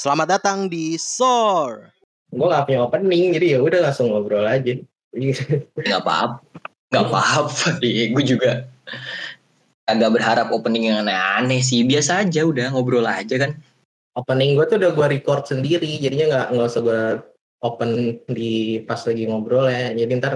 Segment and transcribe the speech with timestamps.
[0.00, 1.92] Selamat datang di SOR.
[2.32, 4.80] gue gak punya opening jadi ya udah langsung ngobrol aja.
[5.12, 6.40] Nggak apa-apa
[6.88, 8.64] nggak apa-apa Iya, gue juga
[9.84, 11.84] agak berharap opening yang aneh-aneh sih.
[11.84, 13.60] Biasa aja udah ngobrol aja kan.
[14.16, 17.02] Opening gue tuh udah gue record sendiri jadinya nggak nggak usah gue
[17.60, 17.90] open
[18.32, 20.32] di pas lagi ngobrol ya jadi ntar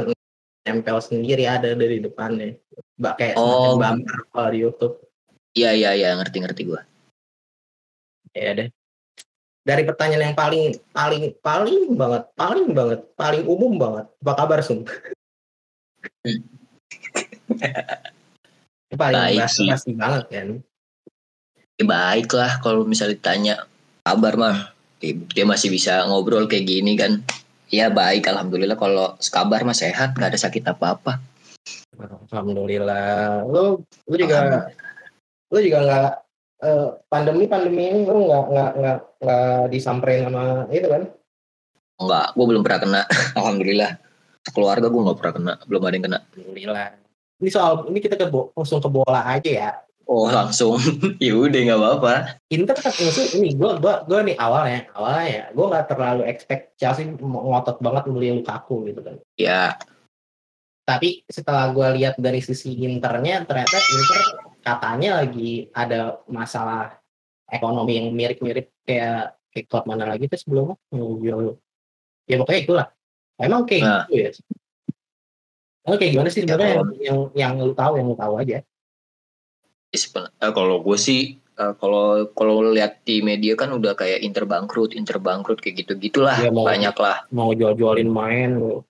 [0.68, 2.52] nempel sendiri ada dari depannya.
[3.00, 3.80] Mbak kayak Oh.
[3.80, 4.94] semacam bumper kalau di YouTube.
[5.56, 6.08] Iya iya iya.
[6.20, 6.80] Ngerti ngerti gue
[8.34, 8.68] ya deh
[9.64, 14.84] dari pertanyaan yang paling paling paling banget paling banget paling umum banget apa kabar sum?
[18.94, 20.48] Paling Baik basi basi banget kan
[21.80, 23.54] ya, baik lah kalau misalnya ditanya
[24.06, 24.56] kabar mah?
[25.02, 27.20] Dia masih bisa ngobrol kayak gini kan.
[27.68, 31.18] Ya baik alhamdulillah kalau kabar mah sehat nggak ada sakit apa-apa.
[32.30, 33.42] Alhamdulillah.
[33.50, 34.70] Lu lu juga
[35.50, 36.12] lu juga nggak
[36.64, 41.02] eh, pandemi pandemi ini lu nggak nggak nggak nggak disamperin sama itu kan?
[42.00, 43.02] Enggak, gue belum pernah kena.
[43.38, 43.92] Alhamdulillah.
[44.50, 45.52] Keluarga gue nggak pernah kena.
[45.68, 46.18] Belum ada yang kena.
[46.34, 46.88] Alhamdulillah.
[47.42, 49.70] Ini soal ini kita ke langsung ke bola aja ya.
[50.04, 50.76] Oh langsung.
[51.24, 52.14] Ya udah nggak apa-apa.
[52.52, 56.76] Inter kan maksud ini gue gua gua nih awalnya awalnya ya gue nggak terlalu expect
[56.76, 59.16] Chelsea ngotot banget beli Lukaku gitu kan.
[59.40, 59.78] Ya.
[60.84, 66.96] Tapi setelah gue lihat dari sisi Internya ternyata Inter katanya lagi ada masalah
[67.46, 70.76] ekonomi yang mirip-mirip kayak kayak klub mana lagi tuh sebelumnya?
[72.24, 72.86] Ya pokoknya itulah.
[73.36, 74.02] Emang kayak Nah.
[74.08, 74.30] gitu ya?
[75.84, 78.64] Emang kayak gimana sih Ya, sebenarnya yang, yang yang lu tahu yang lu tahu aja?
[79.94, 84.90] Eh, kalau gue sih eh, kalau kalau lihat di media kan udah kayak inter bangkrut
[84.90, 88.82] inter bangkrut kayak gitu gitulah Iya, mau- banyak lah mau jual-jualin main lu.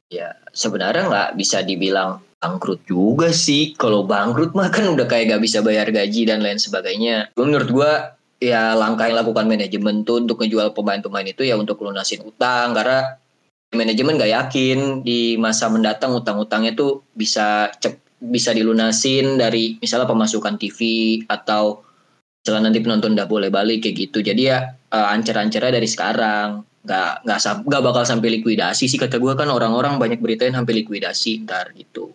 [0.54, 3.72] Sebenarnya nggak bisa dibilang bangkrut juga sih.
[3.72, 7.32] Kalau bangkrut mah kan udah kayak gak bisa bayar gaji dan lain sebagainya.
[7.40, 7.92] Menurut gue
[8.44, 12.76] ya langkah yang lakukan manajemen tuh untuk ngejual pemain-pemain itu ya untuk lunasin utang.
[12.76, 13.16] Karena
[13.72, 20.56] manajemen gak yakin di masa mendatang utang-utangnya tuh bisa cep bisa dilunasin dari misalnya pemasukan
[20.56, 20.78] TV
[21.28, 21.84] atau
[22.40, 24.20] misalnya nanti penonton udah boleh balik kayak gitu.
[24.20, 29.32] Jadi ya eh, ancer-ancernya dari sekarang nggak nggak nggak bakal sampai likuidasi sih kata gue
[29.32, 32.12] kan orang-orang banyak beritain sampai likuidasi ntar gitu.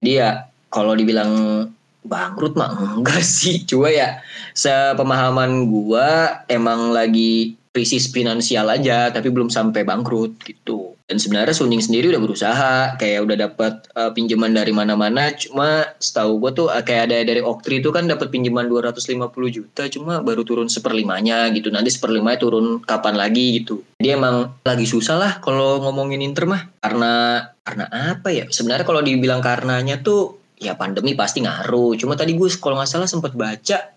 [0.00, 1.64] Dia kalau dibilang
[2.06, 4.22] bangkrut mah enggak sih cuma ya
[4.56, 11.78] sepemahaman gua emang lagi krisis finansial aja tapi belum sampai bangkrut gitu dan sebenarnya Suning
[11.78, 15.30] sendiri udah berusaha kayak udah dapat eh, pinjaman dari mana-mana.
[15.38, 19.86] Cuma setahu gua tuh eh, kayak ada dari Oktri itu kan dapat pinjaman 250 juta
[19.86, 21.70] cuma baru turun seperlimanya gitu.
[21.70, 23.86] Nanti seperlimanya turun kapan lagi gitu.
[24.02, 26.66] Dia emang lagi susah lah kalau ngomongin Inter mah.
[26.82, 27.86] Karena karena
[28.18, 28.50] apa ya?
[28.50, 31.94] Sebenarnya kalau dibilang karenanya tuh ya pandemi pasti ngaruh.
[31.94, 33.95] Cuma tadi gue kalau nggak salah sempat baca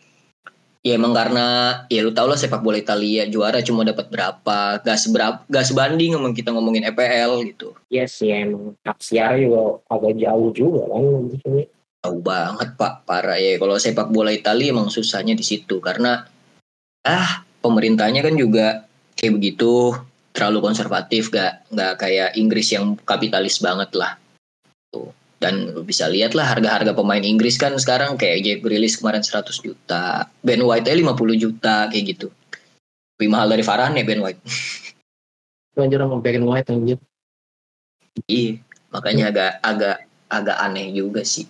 [0.80, 1.46] ya emang karena
[1.92, 6.16] ya lu tau lah sepak bola Italia juara cuma dapat berapa gak seberapa gak sebanding
[6.16, 7.76] sama kita ngomongin EPL gitu.
[7.92, 11.64] Yes, ya emang hak siar juga agak jauh juga kan di sini.
[12.00, 13.04] tahu banget pak.
[13.04, 13.36] Parah.
[13.36, 16.24] Ya kalau sepak bola Italia emang susahnya di situ karena
[17.04, 18.88] ah pemerintahnya kan juga
[19.20, 19.92] kayak begitu
[20.32, 24.16] terlalu konservatif gak nggak kayak Inggris yang kapitalis banget lah
[25.40, 29.48] dan lu bisa lihat lah harga-harga pemain Inggris kan sekarang kayak Jack Grealish kemarin 100
[29.64, 32.28] juta Ben White 50 juta kayak gitu.
[33.18, 34.44] Lebih mahal dari Varane Ben White.
[35.80, 37.00] Anjir sama and White anjir.
[38.28, 38.60] iya
[38.92, 41.48] makanya agak agak agak aneh juga sih.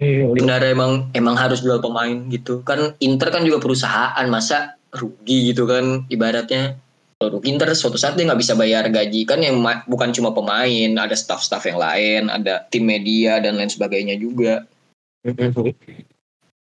[0.00, 2.64] Iya, sebenarnya emang emang harus jual pemain gitu.
[2.64, 6.80] Kan Inter kan juga perusahaan masa rugi gitu kan ibaratnya
[7.22, 9.22] kalau rugi Inter suatu saat dia nggak bisa bayar gaji.
[9.22, 14.18] Kan yang bukan cuma pemain ada staff-staff yang lain ada tim media dan lain sebagainya
[14.18, 14.66] juga.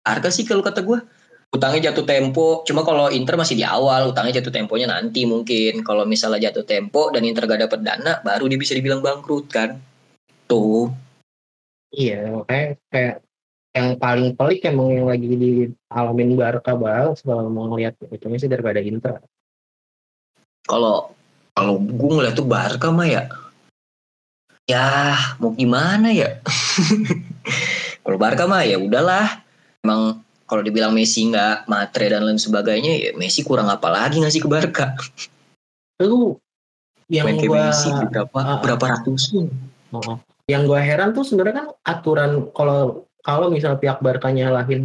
[0.02, 0.98] Harga sih kalau kata gue
[1.54, 2.66] utangnya jatuh tempo.
[2.66, 5.86] Cuma kalau Inter masih di awal utangnya jatuh temponya nanti mungkin.
[5.86, 9.78] Kalau misalnya jatuh tempo dan Inter gak dapet dana baru dia bisa dibilang bangkrut kan?
[10.50, 10.90] Tuh.
[11.94, 13.16] Iya, makanya kayak
[13.78, 18.82] yang paling pelik emang yang lagi dialamin Barca banget setelah mau ngeliat itu sih daripada
[18.82, 19.22] Inter.
[20.68, 21.16] Kalau
[21.58, 23.24] kalau gue ngeliat tuh Barca mah ya.
[24.68, 26.44] Ya mau gimana ya?
[28.04, 29.42] Kalau Barca mah ya udahlah.
[29.82, 34.44] Emang kalau dibilang Messi nggak matre dan lain sebagainya ya Messi kurang apa lagi ngasih
[34.44, 34.94] ke Barca?
[36.04, 36.36] Lu
[37.08, 38.60] yang main kayak gua Messi berapa ah.
[38.60, 39.48] berapa ratusan
[39.88, 40.20] Oh.
[40.52, 44.84] yang gua heran tuh sebenarnya kan aturan kalau kalau misal pihak Barca nyalahin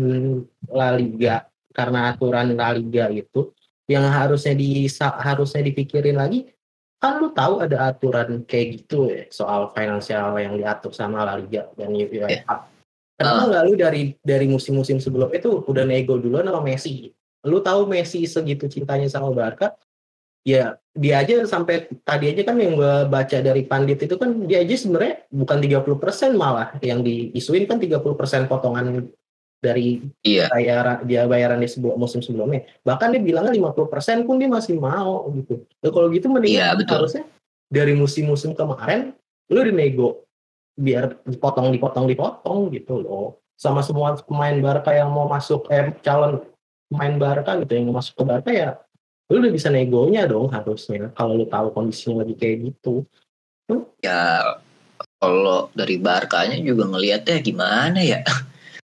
[0.70, 1.42] La Liga
[1.74, 3.50] karena aturan La Liga itu
[3.90, 6.46] yang harusnya di harusnya dipikirin lagi
[7.02, 11.66] kan lu tahu ada aturan kayak gitu ya soal finansial yang diatur sama La Liga
[11.74, 12.70] dan UEFA.
[13.18, 13.46] Kenapa Ah.
[13.50, 17.10] nggak lu dari dari musim-musim sebelum itu udah nego duluan sama Messi?
[17.42, 19.74] lu tahu Messi segitu cintanya sama Barca
[20.46, 24.62] ya dia aja sampai tadi aja kan yang gue baca dari pandit itu kan dia
[24.62, 29.10] aja sebenarnya bukan 30% malah yang diisuin kan 30% potongan
[29.62, 30.50] dari Iya.
[30.50, 35.30] bayar dia bayaran di sebuah musim sebelumnya bahkan dia bilangnya 50% pun dia masih mau
[35.38, 36.94] gitu ya, kalau gitu Iya, mendingan betul.
[36.98, 37.24] harusnya
[37.70, 39.14] dari musim-musim kemarin
[39.48, 40.26] lu dinego
[40.74, 46.42] biar dipotong dipotong dipotong gitu loh sama semua pemain Barca yang mau masuk eh calon
[46.90, 48.70] pemain Barca gitu yang mau masuk ke Barca ya
[49.30, 53.06] lu udah bisa negonya dong harusnya kalau lu tahu kondisinya lagi kayak gitu
[54.02, 54.58] Ya
[55.22, 58.20] kalau dari Barkanya juga ngelihatnya gimana ya.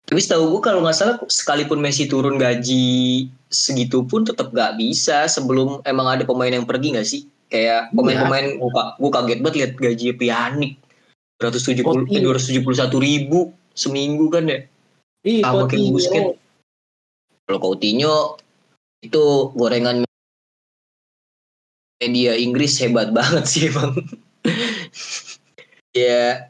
[0.09, 5.29] Tapi setahu gue kalau nggak salah sekalipun Messi turun gaji segitu pun tetap nggak bisa
[5.29, 7.29] sebelum emang ada pemain yang pergi nggak sih?
[7.53, 8.57] Kayak pemain-pemain
[8.97, 10.73] gue kaget banget lihat gaji Pjanic
[11.41, 12.65] 270 eh, 271
[13.05, 14.59] ribu seminggu kan ya.
[15.29, 15.93] Ih, Sama kayak.
[15.93, 16.37] Busquets.
[17.45, 18.41] Kalau Coutinho
[19.05, 20.09] itu gorengan
[22.01, 23.93] media Inggris hebat banget sih emang.
[25.93, 26.49] ya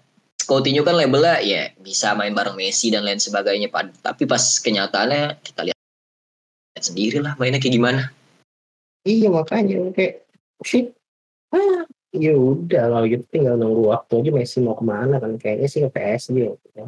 [0.49, 5.45] Coutinho kan labelnya ya bisa main bareng Messi dan lain sebagainya Pad- tapi pas kenyataannya
[5.45, 5.77] kita lihat
[6.81, 8.03] sendiri lah mainnya kayak gimana
[9.09, 10.29] Iya makanya kayak
[10.65, 10.93] shit.
[11.49, 15.69] Ah, ya udah kalau gitu tinggal nunggu waktu aja Messi mau ke mana kan kayaknya
[15.69, 16.37] sih ke PSG
[16.77, 16.85] ya.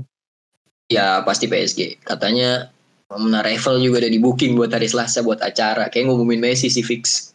[0.92, 2.68] ya pasti PSG katanya
[3.08, 6.84] Mona Revel juga udah di booking buat hari Selasa buat acara kayak ngumumin Messi sih
[6.84, 7.32] fix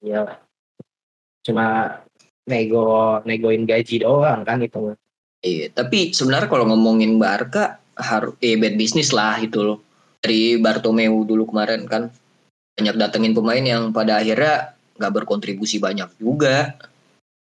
[0.00, 0.40] Iyalah.
[1.44, 2.00] Cuma
[2.50, 4.98] nego negoin gaji doang kan itu.
[5.40, 9.78] Iya, tapi sebenarnya kalau ngomongin Barca harus eh bad business lah itu loh.
[10.20, 12.12] Dari Bartomeu dulu kemarin kan
[12.76, 16.76] banyak datengin pemain yang pada akhirnya nggak berkontribusi banyak juga.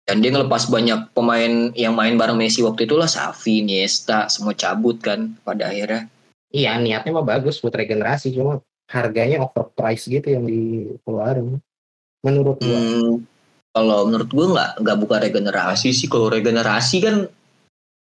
[0.08, 4.56] Dan dia ngelepas banyak pemain yang main bareng Messi waktu itu lah Xavi, Iniesta, semua
[4.56, 6.08] cabut kan pada akhirnya.
[6.48, 11.60] Iya niatnya mah bagus buat regenerasi cuma harganya overprice gitu yang dikeluarin.
[12.24, 12.80] Menurut gua.
[13.78, 16.10] Kalau menurut gue nggak nggak bukan regenerasi sih.
[16.10, 17.16] Kalau regenerasi kan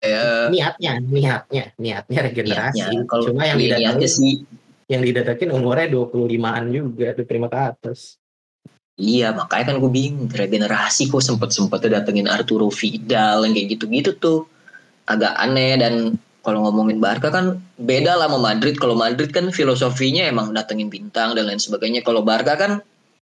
[0.00, 2.80] kayak niatnya, niatnya, niatnya regenerasi.
[2.80, 3.04] niatnya.
[3.04, 4.32] Kalau cuma yang didatengin sih
[4.88, 8.16] yang didatengin umurnya 25-an juga, 25 ke atas.
[8.96, 14.16] Iya makanya kan gue bingung regenerasi kok sempet sempetnya datengin Arturo Vidal yang kayak gitu-gitu
[14.16, 14.48] tuh
[15.04, 20.24] agak aneh dan kalau ngomongin Barca kan beda lah sama Madrid kalau Madrid kan filosofinya
[20.24, 22.80] emang datengin bintang dan lain sebagainya kalau Barca kan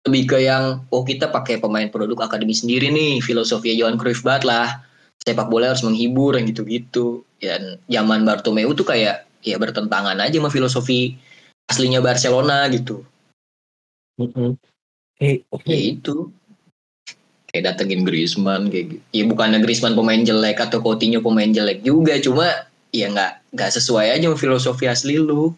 [0.07, 3.19] lebih ke yang oh kita pakai pemain produk akademi sendiri nih.
[3.25, 4.85] Filosofi Johan Cruyff banget lah.
[5.19, 7.27] Sepak bola harus menghibur yang gitu-gitu.
[7.43, 11.19] Dan zaman Bartomeu tuh kayak ya bertentangan aja sama filosofi
[11.69, 13.03] aslinya Barcelona gitu.
[14.19, 14.59] Mm-mm.
[15.19, 16.31] Eh, ya itu.
[17.49, 19.05] Kayak datengin Griezmann kayak gitu.
[19.15, 22.45] Ya bukannya Griezmann pemain jelek atau Coutinho pemain jelek juga, cuma
[22.93, 25.57] ya nggak nggak sesuai aja sama filosofi asli lu.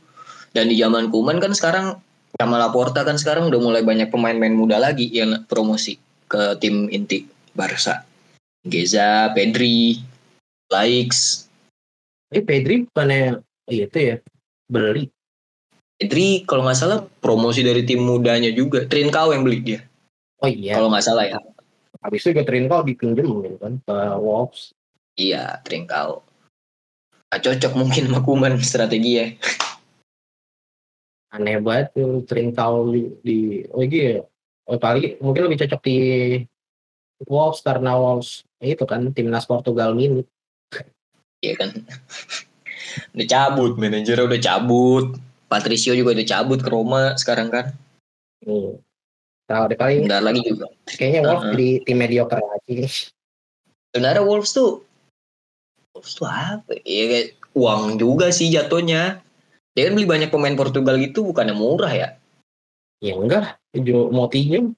[0.54, 1.98] Dan di zaman Kuman kan sekarang
[2.38, 5.98] sama Laporta kan sekarang udah mulai banyak pemain-pemain muda lagi yang promosi
[6.30, 8.06] ke tim inti Barca.
[8.62, 9.98] Geza, Pedri,
[10.70, 11.44] Laix.
[12.30, 14.16] eh Pedri bukannya itu ya
[14.70, 15.10] beli.
[15.98, 18.86] Pedri kalau nggak salah promosi dari tim mudanya juga.
[18.86, 19.80] Trincao yang beli dia.
[20.40, 20.78] Oh iya.
[20.78, 21.36] Kalau nggak salah ya.
[22.00, 24.72] Habis itu Catherine kau dipinjem gitu kan ke Wolves.
[25.20, 26.24] Iya, Trincao.
[27.28, 29.26] Nggak cocok mungkin sama Kuman strategi ya.
[31.30, 33.38] Aneh banget tuh Trincao di, di
[33.70, 34.22] oh iya.
[34.66, 35.98] Oh, paling mungkin lebih cocok di
[37.26, 40.22] Wolves karena Wolves itu kan timnas Portugal mini.
[41.40, 41.72] Iya kan.
[43.16, 45.16] udah cabut, manajernya udah cabut.
[45.48, 47.72] Patricio juga udah cabut ke Roma sekarang kan.
[48.44, 48.76] Nih.
[49.48, 50.68] Tahu deh paling Bentar lagi juga.
[50.84, 51.56] kayaknya Wolves Uh-uh.
[51.56, 52.86] di tim mediocre lagi.
[53.90, 54.84] Sebenarnya Wolves tuh
[55.96, 56.76] Wolves tuh apa?
[56.84, 59.24] Iya kayak uang juga sih jatuhnya.
[59.80, 62.08] Dia kan beli banyak pemain Portugal gitu bukannya murah ya.
[63.00, 63.52] Ya enggak lah.
[64.12, 64.76] Moutinho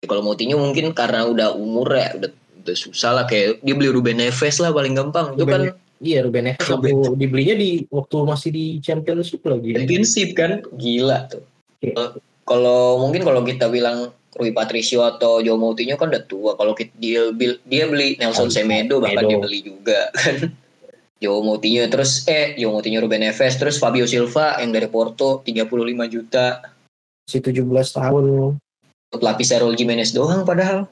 [0.00, 2.32] Ya, Kalau Moutinho mungkin karena udah umur ya udah
[2.64, 5.36] udah susah lah kayak dia beli Ruben Neves lah paling gampang.
[5.36, 9.76] Itu kan Iya Ruben Neves waktu dibelinya di waktu masih di Championship lagi.
[9.76, 11.44] championship kan gila tuh.
[11.76, 11.92] Oke.
[11.92, 16.56] Kalau- Kalau mungkin kalau kita bilang Rui Patricio atau Joe Moutinho kan udah tua.
[16.56, 17.28] Kalau dia
[17.62, 20.48] dia beli Nelson Semedo bahkan dia beli juga kan.
[21.20, 25.68] Joe Moutinho terus eh Joe Moutinho Ruben Neves terus Fabio Silva yang dari Porto 35
[26.08, 26.64] juta
[27.28, 27.68] Masih 17
[28.00, 28.24] tahun.
[29.10, 30.88] untuk lapis Raul Jimenez doang padahal.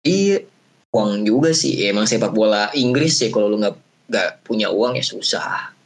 [0.00, 0.48] Iya
[0.96, 3.76] uang juga sih emang sepak bola Inggris ya kalau lu nggak
[4.08, 5.76] nggak punya uang ya susah.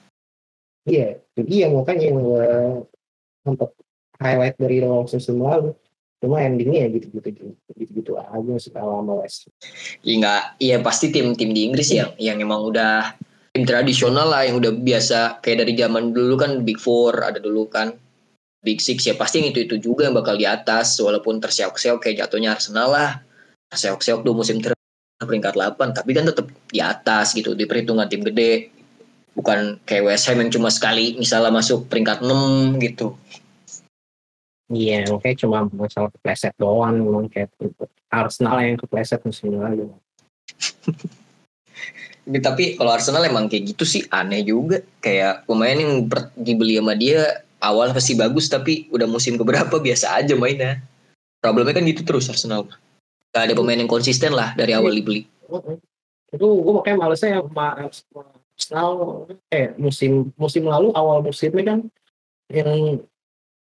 [0.88, 2.48] Iya, itu dia makanya yang gue
[3.44, 3.70] sempat
[4.20, 5.76] highlight dari Rolling season lalu.
[6.20, 9.48] Cuma endingnya ya gitu-gitu gitu-gitu aja setelah sama West.
[10.04, 13.16] Ya nggak, iya pasti tim-tim di Inggris yang yang emang udah
[13.50, 17.66] tim tradisional lah yang udah biasa kayak dari zaman dulu kan Big Four ada dulu
[17.66, 17.94] kan
[18.60, 22.52] Big Six ya pasti yang itu-itu juga yang bakal di atas walaupun terseok-seok kayak jatuhnya
[22.52, 23.10] Arsenal lah.
[23.72, 24.76] Terseok-seok dua musim terakhir
[25.20, 28.68] peringkat 8 tapi kan tetap di atas gitu di perhitungan tim gede.
[29.32, 33.16] Bukan kayak West Ham yang cuma sekali misalnya masuk peringkat 6 gitu.
[34.70, 37.48] Iya, makanya cuma masalah kepleset doang kayak
[38.12, 39.88] Arsenal yang kepleset musim lalu.
[42.28, 44.84] Tapi kalau Arsenal emang kayak gitu sih aneh juga.
[45.00, 50.36] Kayak pemain yang dibeli sama dia awal pasti bagus tapi udah musim keberapa biasa aja
[50.36, 50.80] mainnya.
[51.40, 52.68] Problemnya kan gitu terus Arsenal.
[53.32, 55.24] Gak ada pemain yang konsisten lah dari awal dibeli.
[56.30, 58.22] Itu gue makanya malesnya sama sama
[58.54, 58.90] Arsenal
[59.48, 61.78] eh musim musim lalu awal musimnya kan
[62.50, 63.00] yang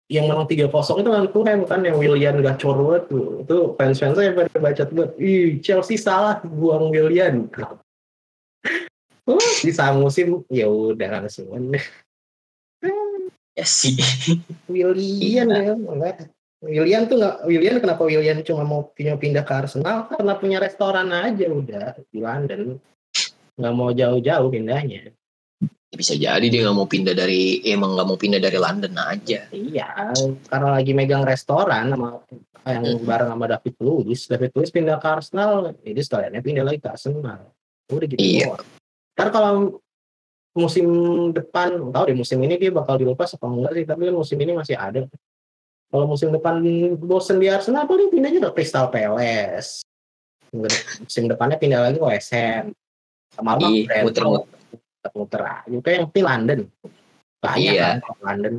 [0.07, 0.71] yang menang 3-0
[1.03, 3.43] itu kan Fulham kan yang Willian gacor banget tuh.
[3.43, 7.51] Itu fans-fans saya pada baca tuh, ih Chelsea salah buang Willian.
[9.27, 11.51] Oh, di saat musim ya udah langsung
[13.57, 13.97] Ya sih.
[14.71, 16.29] Willian ya enggak.
[16.61, 21.09] Willian tuh nggak Willian kenapa Willian cuma mau punya pindah ke Arsenal karena punya restoran
[21.09, 22.81] aja udah di London
[23.57, 25.13] nggak mau jauh-jauh pindahnya
[25.89, 29.49] Bisa jadi dia nggak mau pindah dari emang nggak mau pindah dari London aja.
[29.49, 30.13] iya
[30.45, 32.21] karena lagi megang restoran sama
[32.67, 33.05] yang Hmm.
[33.05, 37.53] bareng sama David Luiz David Luiz pindah ke Arsenal jadi sekaliannya pindah lagi ke Arsenal
[37.89, 38.53] udah gitu Iya.
[38.53, 38.67] doang.
[39.17, 39.81] Ntar kalau
[40.53, 40.87] musim
[41.33, 44.53] depan tahu deh musim ini dia bakal dilepas apa enggak sih tapi kan musim ini
[44.53, 45.09] masih ada
[45.89, 46.61] kalau musim depan
[47.01, 49.81] bosen di Arsenal paling pindahnya ke Crystal Palace
[50.53, 52.73] musim depannya pindah lagi ke West Ham
[53.33, 54.49] sama Iya, muter-muter.
[55.13, 56.61] muter aja kayak yang di London
[57.41, 57.89] banyak Iya.
[58.05, 58.55] kan London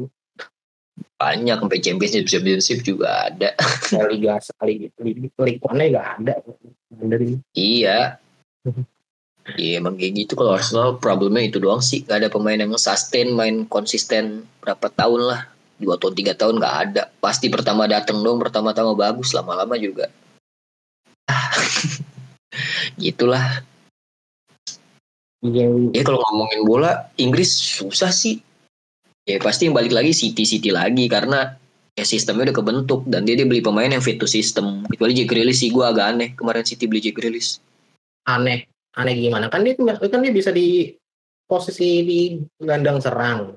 [1.17, 3.57] Banyak sampai championship championship juga ada.
[3.89, 4.33] Kayak Liga
[4.65, 6.33] Liga Liga Liga One nggak ada
[6.93, 7.41] London
[9.55, 9.55] Iya.
[9.55, 10.33] Iya emang kayak gitu.
[10.35, 12.03] Kalau Arsenal problemnya itu doang sih.
[12.03, 15.41] Gak ada pemain yang sustain main konsisten berapa tahun lah.
[15.77, 17.03] Dua tahun tiga tahun nggak ada.
[17.21, 19.31] Pasti pertama dateng dong pertama-tama bagus.
[19.31, 20.11] Lama-lama juga.
[23.03, 23.63] Gitulah.
[25.45, 28.41] Yang ya kalau ngomongin bola Inggris susah sih.
[29.27, 31.05] Ya pasti yang balik lagi City City lagi.
[31.07, 31.55] Karena
[31.93, 33.05] ya sistemnya udah kebentuk.
[33.05, 34.81] Dan dia dia beli pemain yang fit to system.
[34.89, 36.29] Kecuali Jack Grealish sih gue agak aneh.
[36.33, 37.61] Kemarin City beli Jack Grealish.
[38.27, 38.65] Aneh
[38.97, 39.47] aneh gimana?
[39.53, 40.97] Kan dia kan dia bisa di
[41.47, 42.19] posisi di
[42.57, 43.55] gelandang serang.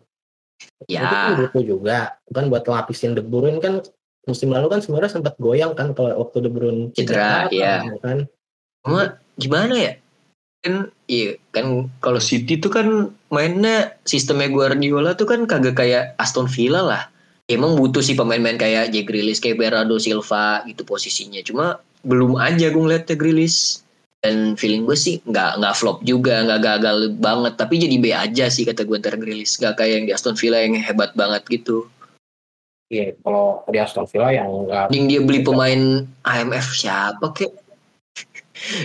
[0.85, 1.99] Itu kan ya butuh juga.
[2.31, 3.81] Kan buat lapisin De Bruyne kan
[4.29, 7.83] musim lalu kan sebenarnya sempat goyang kan kalau waktu De Bruyne Cedera, iya.
[8.05, 8.29] kan.
[8.85, 9.93] Cuma gimana ya?
[10.61, 12.87] Kan iya kan kalau City tuh kan
[13.33, 17.03] mainnya sistemnya Guardiola tuh kan kagak kayak Aston Villa lah.
[17.51, 21.43] Emang butuh sih pemain-pemain kayak Jack Grealish kayak Bernardo Silva gitu posisinya.
[21.43, 23.83] Cuma belum aja gue ngeliatnya Grealish
[24.21, 27.55] dan feeling gue sih nggak nggak flop juga nggak gagal banget.
[27.57, 30.61] Tapi jadi B aja sih kata gue ntar Grealish nggak kayak yang di Aston Villa
[30.61, 31.89] yang hebat banget gitu.
[32.93, 37.51] Iya kalau di Aston Villa yang enggak mending dia beli pemain IMF siapa kek?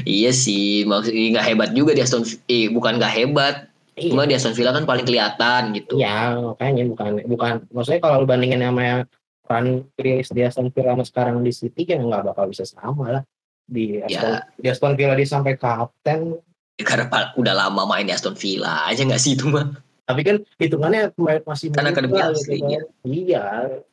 [0.08, 3.56] Iya sih maksudnya nggak hebat juga di Aston eh bukan nggak hebat.
[3.96, 6.00] Iya, cuma di Aston Villa kan paling kelihatan gitu.
[6.00, 9.04] Iya makanya bukan bukan maksudnya kalau lu bandingin sama
[9.46, 13.24] Rani Chris di Aston Villa sama sekarang di City kan nggak bakal bisa sama lah
[13.66, 14.46] di Aston, Ya.
[14.56, 16.38] di Aston Villa dia sampai kapten.
[16.76, 18.86] Karena pa- udah lama main di Aston Villa.
[18.86, 19.74] Aja nggak sih itu mah
[20.06, 22.78] tapi kan hitungannya pemain masih Kan muda akademi gitu aslinya.
[22.78, 23.10] kan.
[23.10, 23.44] iya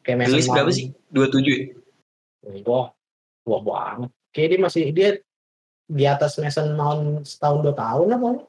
[0.04, 0.92] kayak rilis berapa sih?
[1.08, 1.60] 27 ya?
[2.68, 2.92] wah
[3.48, 4.10] wah banget.
[4.28, 5.08] Kayak dia masih dia
[5.88, 8.44] di atas Mason Mount setahun dua tahun lah pokoknya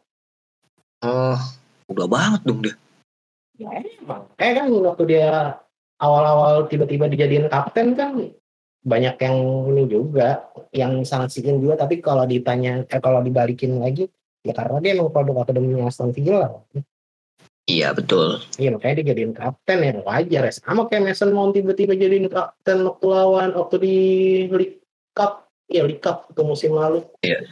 [1.03, 1.39] oh
[1.87, 2.75] udah banget dong dia.
[3.55, 4.27] Ya emang.
[4.35, 5.27] Kayak kan waktu dia
[6.03, 8.27] awal-awal tiba-tiba dijadiin kapten kan
[8.83, 9.37] banyak yang
[9.71, 11.75] ini juga yang sangat signifikan juga.
[11.87, 14.11] Tapi kalau ditanya eh kalau dibalikin lagi
[14.43, 16.51] ya karena dia emang produk akademi Aston Villa.
[17.63, 18.43] Iya betul.
[18.59, 20.43] Iya makanya dia jadiin kapten ya wajar.
[20.43, 23.95] Ya sama kayak Mason Mount tiba-tiba jadiin kapten waktu lawan waktu di
[24.51, 24.79] League
[25.15, 25.47] Cup.
[25.71, 27.07] Ya League Cup itu musim lalu.
[27.23, 27.47] Iya.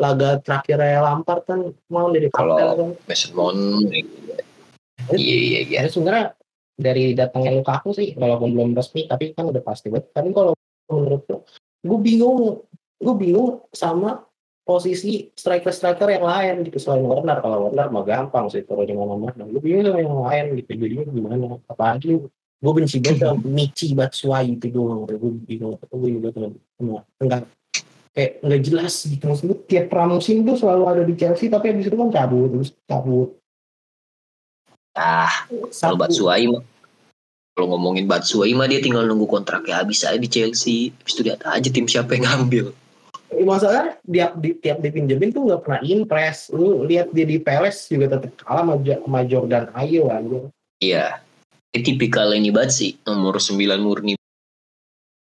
[0.00, 2.88] laga terakhir Lampard kan mau jadi kapten Kalau- kan.
[3.04, 3.60] Mason Mount
[5.12, 5.84] iya iya iya.
[5.84, 6.32] Ya sebenarnya
[6.80, 9.92] dari datangnya Lukaku sih walaupun belum resmi tapi kan udah pasti.
[9.92, 10.08] Banget.
[10.16, 10.56] Tapi kalau
[10.90, 11.40] menurut gue,
[11.86, 12.66] gue bingung,
[12.98, 14.26] gue bingung sama
[14.66, 17.38] posisi striker-striker yang lain gitu selain Werner.
[17.42, 19.42] Kalau Werner mah gampang sih turunnya mana-mana.
[19.46, 20.70] Gue bingung sama yang lain gitu.
[20.76, 21.44] Jadinya gimana?
[21.66, 22.22] Apalagi
[22.60, 25.08] gue benci banget sama Michi Batshuayi itu doang.
[25.08, 25.74] Gue bingung.
[25.78, 26.28] Gue juga
[26.78, 27.48] sama enggak
[28.10, 31.94] kayak nggak jelas gitu maksudnya tiap pramusim tuh selalu ada di Chelsea tapi habis itu
[31.94, 33.38] kan cabut terus cabut
[34.98, 36.62] ah kalau Batshuayi mah
[37.60, 40.96] kalau ngomongin Batshuayi mah dia tinggal nunggu kontraknya habis aja di Chelsea.
[40.96, 42.72] Habis itu lihat aja tim siapa yang ngambil.
[43.44, 46.48] Masalahnya tiap di tiap dipinjemin tuh nggak pernah impress.
[46.56, 50.48] Lu lihat dia di Palace juga tetap kalah sama, Jo- sama Jordan Ayew aja
[50.80, 51.20] iya.
[51.76, 54.16] Ini tipikal ini banget sih, nomor 9 murni.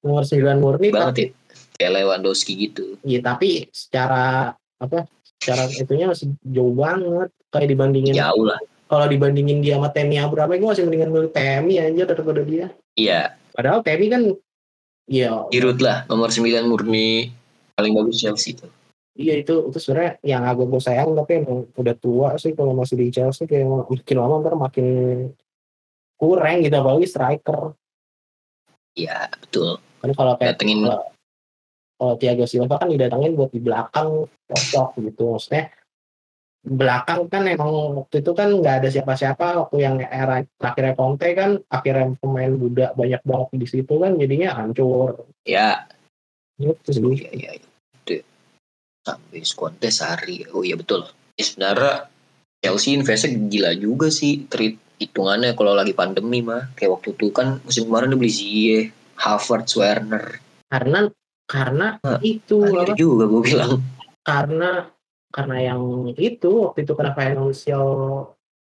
[0.02, 1.30] Nomor 9 murni banget tapi ya.
[1.78, 2.98] Kayak Lewandowski gitu.
[3.06, 5.06] ya tapi secara apa
[5.38, 7.30] secara itunya masih jauh banget.
[7.54, 8.58] Kayak dibandingin Jauh lah.
[8.94, 13.34] Kalau dibandingin dia sama Temi Abraham gue masih mendingan milih Temi aja daripada dia Iya,
[13.58, 14.22] padahal Temi kan
[15.10, 17.34] ya Giroud lah, nomor 9 murni
[17.74, 18.70] paling bagus Chelsea tuh.
[19.14, 23.02] iya itu itu sebenarnya yang agak gue sayang tapi emang udah tua sih kalau masih
[23.02, 24.86] di Chelsea kayak makin lama ntar makin
[26.16, 27.74] kurang gitu apalagi striker
[28.94, 29.82] Iya, betul.
[30.06, 31.02] kan kalau kayak Datengin kalau,
[31.98, 35.74] kalau Thiago Silva kan didatengin buat di belakang cocok gitu maksudnya
[36.64, 41.60] belakang kan emang waktu itu kan nggak ada siapa-siapa waktu yang era terakhirnya Conte kan
[41.68, 45.84] akhirnya pemain muda banyak banget di situ kan jadinya hancur ya,
[46.56, 47.68] gitu sih iya, iya.
[48.00, 48.24] Itu
[49.04, 50.48] sampai Conte sehari.
[50.56, 51.04] Oh iya betul.
[51.36, 52.08] Ya, sebenarnya
[52.64, 54.48] Chelsea investnya gila juga sih.
[54.48, 56.72] Treat hitungannya kalau lagi pandemi mah.
[56.80, 58.84] Kayak waktu itu kan musim kemarin udah beli Ziyeh,
[59.20, 60.40] Havertz, Werner.
[60.72, 61.06] karena
[61.46, 63.72] karena Hah, itu Akhirnya apa juga gue bilang.
[64.24, 64.70] karena
[65.34, 65.82] karena yang
[66.14, 67.88] itu waktu itu karena financial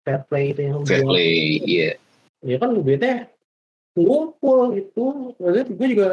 [0.00, 1.90] fair play itu yang Fair play, iya.
[2.40, 3.28] ya kan duitnya
[3.94, 5.04] ngumpul itu
[5.38, 6.08] maksudnya gue juga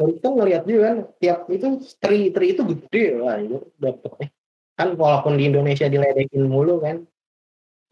[0.00, 1.66] kita ngeliat juga kan tiap itu
[2.00, 4.26] tri tri itu gede lah itu dapetnya
[4.74, 7.04] kan walaupun di Indonesia diledekin mulu kan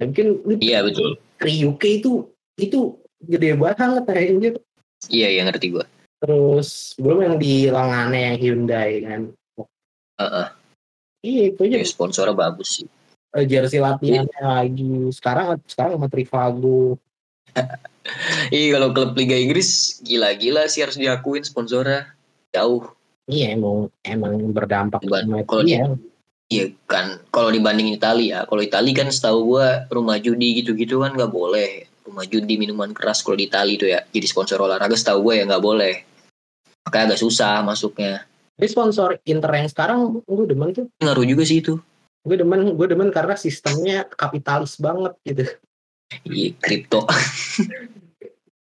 [0.00, 1.20] mungkin lu Iya betul.
[1.36, 4.54] tri UK itu itu gede banget anjir
[5.06, 5.84] Iya, iya ngerti gue.
[6.18, 9.20] terus belum yang di lengannya yang Hyundai kan
[10.18, 10.46] Heeh.
[11.22, 12.86] Iya itu aja Ya, sponsornya bagus sih.
[13.36, 16.96] Eh, jersey latihannya lagi sekarang sekarang sama Trivago
[18.54, 22.08] Iya kalau klub Liga Inggris gila-gila sih harus diakuin sponsornya
[22.56, 22.88] jauh.
[23.28, 25.92] iya emang emang berdampak Ban- sama kalau iya
[26.48, 31.28] Iya kan kalau dibandingin Italia, kalau Italia kan setahu gua rumah judi gitu-gitu kan nggak
[31.28, 31.84] boleh.
[32.08, 35.44] Rumah judi minuman keras kalau di Italia itu ya jadi sponsor olahraga setahu gua ya
[35.44, 35.94] nggak boleh.
[36.88, 38.24] Makanya agak susah masuknya.
[38.58, 41.78] Tapi sponsor Inter yang sekarang gue demen tuh Ngaruh juga sih itu.
[42.26, 45.46] gue demen gue demen karena sistemnya kapitalis banget gitu
[46.26, 47.06] Iya kripto.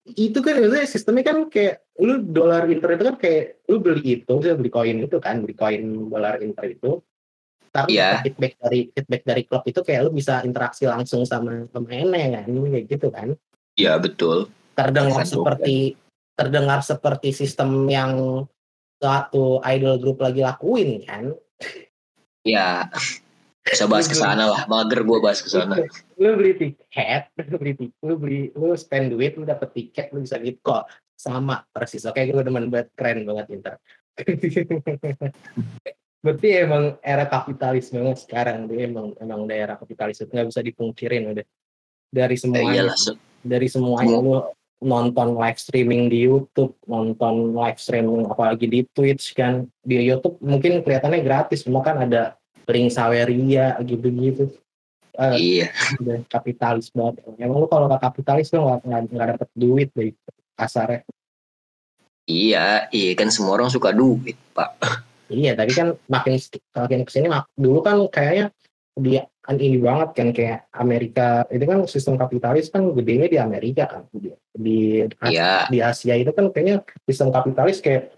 [0.08, 4.32] itu kan maksudnya sistemnya kan kayak lu dolar Inter itu kan kayak lu beli itu
[4.32, 7.00] lu beli koin itu kan beli koin dolar Inter itu
[7.68, 8.24] tapi Iya.
[8.24, 12.84] feedback dari feedback dari klub itu kayak lu bisa interaksi langsung sama pemainnya kan kayak
[12.88, 13.36] gitu kan
[13.76, 14.48] Iya betul.
[14.72, 15.94] terdengar Satu, seperti
[16.34, 18.12] terdengar seperti sistem yang
[18.98, 21.32] suatu idol group lagi lakuin kan
[22.42, 22.86] Ya
[23.62, 24.64] bisa bahas ke sana lah.
[24.64, 25.76] Mager gua bahas ke sana.
[26.16, 30.24] lu beli tiket lu beli tiket lu beli lu spend duit lu dapet tiket lu
[30.24, 33.74] bisa gitu kok sama persis oke gue demen banget keren banget Inter
[36.18, 41.30] berarti emang era kapitalis banget sekarang dia emang emang daerah kapitalis itu nggak bisa dipungkirin
[41.30, 41.46] udah
[42.08, 42.98] dari Ya semuanya iyalah.
[43.44, 44.42] dari semuanya lu
[44.78, 50.86] nonton live streaming di YouTube nonton live streaming apalagi di Twitch kan di YouTube mungkin
[50.86, 52.38] kelihatannya gratis cuma kan ada
[52.70, 54.54] link Saweria gitu-gitu
[55.18, 55.66] Eh, Iya.
[56.30, 57.26] kapitalis banget.
[57.42, 60.14] Emang lu kalau nggak kapitalis lu nggak nggak dapet duit dari
[60.54, 61.02] kasarnya.
[62.28, 64.78] Iya, iya kan semua orang suka duit, Pak.
[65.26, 66.38] Iya, tapi kan makin
[66.72, 68.54] makin ke sini mak dulu kan kayaknya
[69.00, 73.88] dia kan ini banget kan kayak Amerika itu kan sistem kapitalis kan gedenya di Amerika
[73.88, 75.66] kan di di, Iya.
[75.72, 78.12] di Asia itu kan kayaknya sistem kapitalis kayak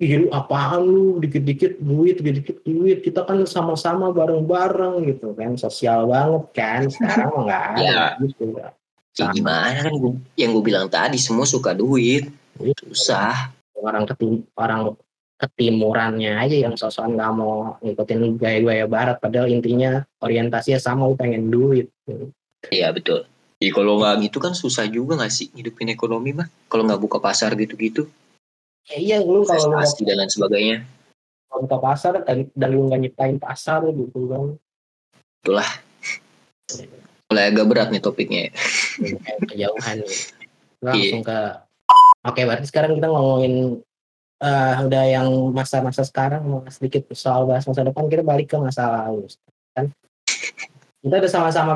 [0.00, 6.44] Ih, apaan lu dikit-dikit duit, dikit-dikit duit, kita kan sama-sama bareng-bareng gitu kan, sosial banget
[6.56, 8.04] kan, sekarang mah nggak ada Ya.
[8.16, 8.44] gitu.
[9.20, 12.32] Ya gimana kan gua, yang gue bilang tadi semua suka duit.
[12.56, 12.72] Iya.
[12.80, 13.52] Susah.
[13.76, 14.96] orang ketim orang
[15.40, 21.48] ketimurannya aja yang sosokan nggak mau ngikutin gaya-gaya barat padahal intinya orientasinya sama lu pengen
[21.48, 21.88] duit
[22.68, 23.24] Iya betul.
[23.56, 26.48] Ya kalau nggak gitu kan susah juga nggak sih hidupin ekonomi mah.
[26.68, 28.04] Kalau nggak buka pasar gitu-gitu,
[28.84, 30.76] ya, iya lu kalau nggak investasi dan lain sebagainya.
[31.50, 34.44] buka pasar dan, dan lu nggak nyiptain pasar gitu kan
[37.32, 38.52] Mulai agak berat nih topiknya.
[39.48, 40.04] kejauhan.
[40.04, 40.96] Iya.
[40.96, 41.38] langsung ke
[42.24, 43.84] oke berarti sekarang kita ngomongin
[44.40, 49.08] eh, udah yang masa-masa sekarang mau sedikit soal bahas masa depan kita balik ke masa
[49.08, 49.28] lalu
[49.76, 49.92] kan
[51.00, 51.72] kita udah sama-sama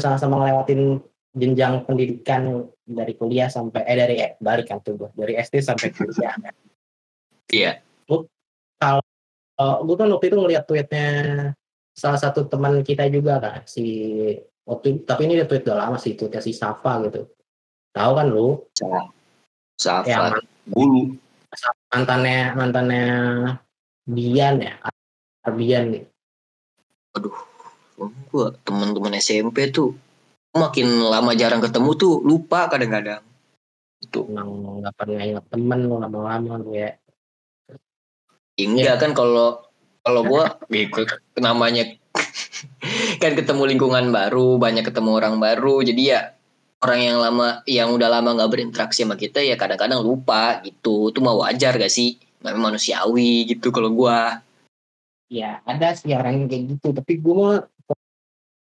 [0.00, 1.00] sama-sama ngelewatin
[1.36, 6.32] jenjang pendidikan dari kuliah sampai eh dari eh, balik kan tuh dari SD sampai kuliah
[6.32, 6.54] kan.
[7.52, 7.84] Iya.
[9.56, 11.08] Eh, gue kan waktu itu ngeliat tweetnya
[11.96, 13.84] salah satu teman kita juga kan si
[14.68, 17.24] waktu tapi ini dia tweet udah lama sih tweetnya si Safa gitu
[17.96, 19.08] tahu kan lu yang
[19.80, 20.40] Safar.
[20.68, 21.16] Bulu.
[21.92, 23.04] Mantannya mantannya
[24.06, 24.74] Bian ya
[25.42, 26.04] Arbian nih
[28.28, 29.96] Gue teman-teman SMP tuh
[30.56, 33.20] makin lama jarang ketemu tuh lupa kadang-kadang.
[34.00, 34.28] Itu.
[34.28, 36.96] Emang nggak pernah ingat temen lu lama-lama lu ya.
[38.56, 39.64] Enggak kan kalau
[40.00, 40.56] kalau gua
[41.40, 41.84] namanya
[43.22, 46.20] kan ketemu lingkungan baru, banyak ketemu orang baru, jadi ya
[46.84, 51.08] orang yang lama yang udah lama nggak berinteraksi sama kita ya kadang-kadang lupa gitu.
[51.14, 52.20] Itu mau wajar gak sih?
[52.44, 54.44] Memang manusiawi gitu kalau gua.
[55.26, 57.66] Ya ada sih orang yang kayak gitu, tapi gue mah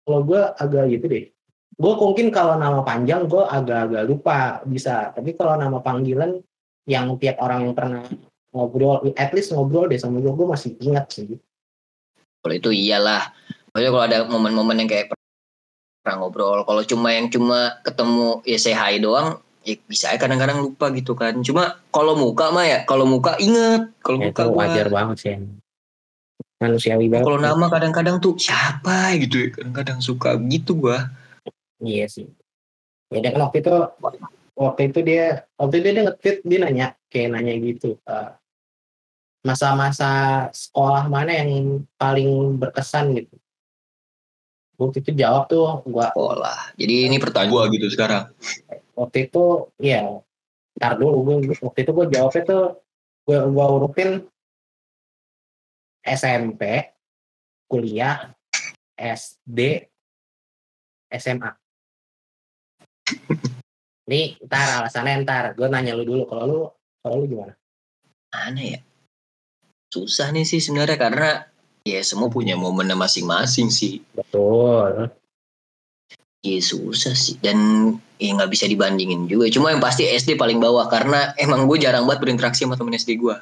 [0.07, 1.25] kalau gue agak gitu deh.
[1.75, 6.38] Gue mungkin kalau nama panjang gue agak-agak lupa bisa, tapi kalau nama panggilan
[6.87, 8.07] yang tiap orang yang pernah
[8.55, 11.35] ngobrol, at least ngobrol deh sama gue, gue masih ingat sih.
[12.42, 13.35] Kalau itu iyalah.
[13.75, 15.11] Maksudnya kalau ada momen-momen yang kayak
[16.02, 20.58] pernah ngobrol, kalau cuma yang cuma ketemu ya say hi doang, ya bisa ya kadang-kadang
[20.58, 21.38] lupa gitu kan.
[21.46, 24.58] Cuma kalau muka mah ya, kalau muka inget, kalau Ya, muka itu gua.
[24.66, 25.34] wajar banget sih.
[26.58, 27.26] Manusiawi banget.
[27.26, 31.06] Kalau nama kadang-kadang tuh siapa gitu ya, kadang-kadang suka gitu gua.
[31.78, 32.26] Iya sih.
[33.14, 33.74] Ya dan waktu itu
[34.58, 38.30] waktu itu dia waktu itu dia nge-tweet dia nanya kayak nanya gitu eh,
[39.42, 40.10] masa-masa
[40.54, 43.41] sekolah mana yang paling berkesan gitu.
[44.82, 46.58] Waktu itu jawab tuh gua Sekolah.
[46.74, 48.24] Jadi ini pertanyaan gua gitu sekarang.
[48.92, 50.04] waktu itu ya
[50.76, 51.36] ntar dulu gua,
[51.70, 52.64] waktu itu gua jawabnya tuh
[53.24, 54.26] gua, gua urutin
[56.02, 56.92] SMP,
[57.70, 58.34] kuliah,
[58.98, 59.86] SD,
[61.14, 61.50] SMA.
[64.10, 65.44] Nih, ntar alasannya ntar.
[65.54, 66.26] Gue nanya lu dulu.
[66.26, 66.60] Kalau lu,
[67.00, 67.54] kalau lu gimana?
[68.34, 68.80] Mana ya?
[69.94, 71.30] Susah nih sih sebenarnya karena
[71.82, 74.02] ya semua punya momennya masing-masing sih.
[74.14, 75.10] Betul.
[76.42, 77.54] Iya susah sih dan
[78.18, 79.46] ya nggak bisa dibandingin juga.
[79.50, 83.18] Cuma yang pasti SD paling bawah karena emang gue jarang banget berinteraksi sama temen SD
[83.18, 83.36] gue.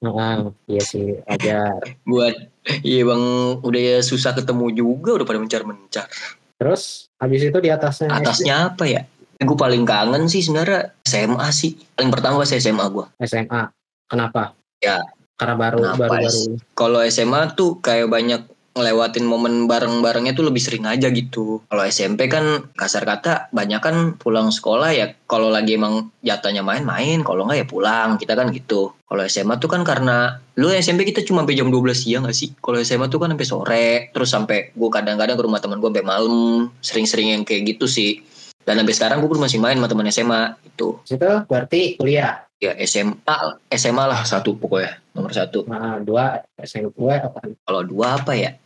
[0.00, 1.76] Nah, iya sih, aja.
[2.08, 2.48] Buat
[2.80, 3.24] iya bang
[3.60, 6.08] udah ya susah ketemu juga udah pada mencar-mencar.
[6.56, 9.02] Terus habis itu di atasnya SD, Atasnya apa ya?
[9.44, 11.76] Gue paling kangen sih sebenarnya SMA sih.
[11.92, 13.04] Paling pertama pas SMA gue.
[13.20, 13.68] SMA.
[14.08, 14.56] Kenapa?
[14.80, 15.00] Ya.
[15.34, 16.42] Karena baru Kenapa baru baru.
[16.78, 18.42] Kalau SMA tuh kayak banyak
[18.74, 21.62] ngelewatin momen bareng-barengnya tuh lebih sering aja gitu.
[21.70, 27.22] Kalau SMP kan kasar kata banyak kan pulang sekolah ya kalau lagi emang jatahnya main-main,
[27.22, 28.18] kalau nggak ya pulang.
[28.18, 28.90] Kita kan gitu.
[29.06, 32.50] Kalau SMA tuh kan karena lu SMP kita cuma sampai jam 12 siang gak sih?
[32.58, 36.06] Kalau SMA tuh kan sampai sore, terus sampai gue kadang-kadang ke rumah teman gue sampai
[36.06, 38.26] malam, sering-sering yang kayak gitu sih.
[38.66, 40.98] Dan sampai sekarang gue masih main sama teman SMA itu.
[41.06, 42.42] Itu berarti kuliah.
[42.64, 43.36] Ya SMA,
[43.76, 45.68] SMA lah satu pokoknya nomor satu.
[45.68, 47.44] Nah, dua SMP gue apa?
[47.68, 48.56] Kalau dua apa ya?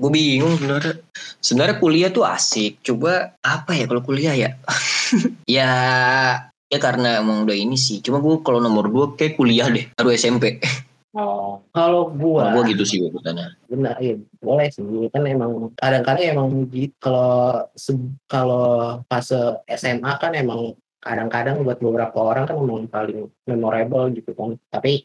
[0.00, 0.94] Gue bingung sebenarnya.
[1.44, 2.80] Sebenarnya kuliah tuh asik.
[2.80, 4.50] Coba apa ya kalau kuliah ya?
[5.60, 5.70] ya
[6.72, 8.00] ya karena emang udah ini sih.
[8.00, 9.92] Cuma gue kalau nomor dua kayak kuliah deh.
[9.92, 10.56] Baru SMP.
[11.12, 13.52] Oh, kalau gue Kalau gue gitu sih urutannya.
[13.68, 17.68] benar ya boleh sih kan emang kadang-kadang emang gitu kalau
[18.24, 18.64] kalau
[19.12, 24.54] fase SMA kan emang kadang-kadang buat beberapa orang kan emang paling memorable gitu kan.
[24.70, 25.04] Tapi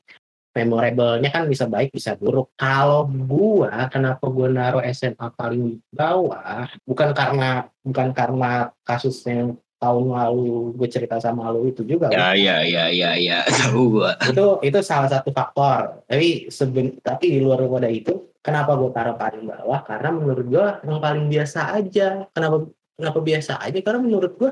[0.57, 2.53] memorablenya kan bisa baik bisa buruk.
[2.57, 10.09] Kalau gua kenapa gua naruh SMA paling bawah bukan karena bukan karena kasus yang tahun
[10.09, 13.45] lalu gue cerita sama lu itu juga Ya ya ya ya ya.
[13.61, 14.11] Tahu gue.
[14.33, 16.01] itu itu salah satu faktor.
[16.09, 19.85] Tapi seben tapi di luar pada itu kenapa gue taruh paling bawah?
[19.85, 22.25] Karena menurut gue yang paling biasa aja.
[22.33, 22.65] Kenapa
[22.97, 23.79] kenapa biasa aja?
[23.85, 24.51] Karena menurut gue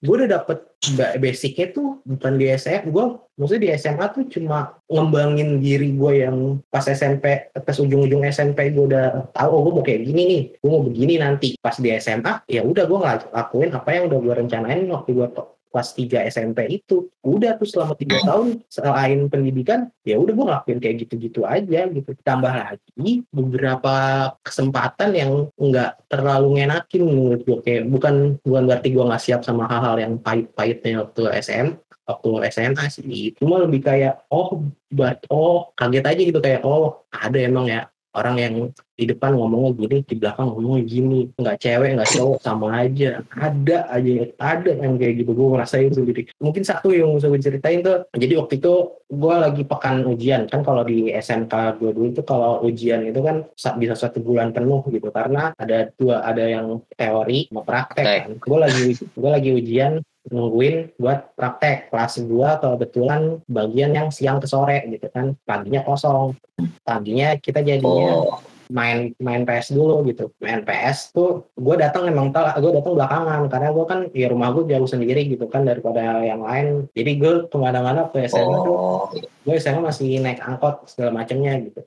[0.00, 0.58] gue udah dapet
[0.96, 3.04] ba- basicnya tuh bukan di SMA gue
[3.36, 6.36] maksudnya di SMA tuh cuma ngembangin diri gue yang
[6.72, 10.70] pas SMP pas ujung-ujung SMP gue udah tahu oh gue mau kayak gini nih gue
[10.72, 11.48] mau begini nanti.
[11.60, 15.28] Pas di SMA ya udah gue ngelakuin apa yang udah gue rencanain waktu gue
[15.70, 17.08] kelas 3 SMP itu.
[17.22, 22.10] Udah tuh selama tiga tahun selain pendidikan ya udah gue ngelakuin kayak gitu-gitu aja gitu.
[22.20, 23.94] Tambah lagi beberapa
[24.42, 29.70] kesempatan yang nggak terlalu ngenakin menurut gue kayak bukan bukan berarti gue nggak siap sama
[29.70, 31.66] hal-hal yang pahit-pahitnya waktu SM
[32.10, 33.30] waktu SMA sih.
[33.38, 36.40] Cuma lebih kayak oh buat oh kaget aja gitu.
[36.42, 38.54] Kayak oh ada emang ya orang yang
[39.00, 41.20] di depan ngomongnya gini di belakang ngomongnya gini.
[41.34, 43.24] Nggak cewek nggak cowok sama aja.
[43.32, 45.30] Ada aja ada yang kayak gitu.
[45.32, 46.28] Gue ngerasain sendiri.
[46.36, 48.74] Mungkin satu yang bisa gue ceritain tuh jadi waktu itu
[49.08, 50.44] gue lagi pekan ujian.
[50.46, 54.52] Kan kalau di SMK gue dulu itu kalau ujian itu kan sa- bisa satu bulan
[54.52, 55.08] penuh gitu.
[55.08, 58.20] Karena ada dua ada yang teori sama praktek Praktek.
[58.20, 58.32] kan.
[58.42, 59.92] Gue lagi gue lagi ujian
[60.30, 65.34] nungguin buat praktek kelas 2 kebetulan bagian yang siang ke sore gitu kan.
[65.42, 66.38] Paginya kosong.
[66.86, 68.38] Paginya kita jadinya Oh.
[68.70, 70.30] main main PS dulu gitu.
[70.38, 73.50] Main PS tuh gue datang emang telat gue datang belakangan.
[73.50, 76.86] Karena gue kan ya rumah gue jauh sendiri gitu kan daripada yang lain.
[76.94, 79.04] Jadi gue ke mana-mana ke SMA tuh Oh.
[79.18, 81.82] gue SMA masih naik angkot segala macamnya gitu.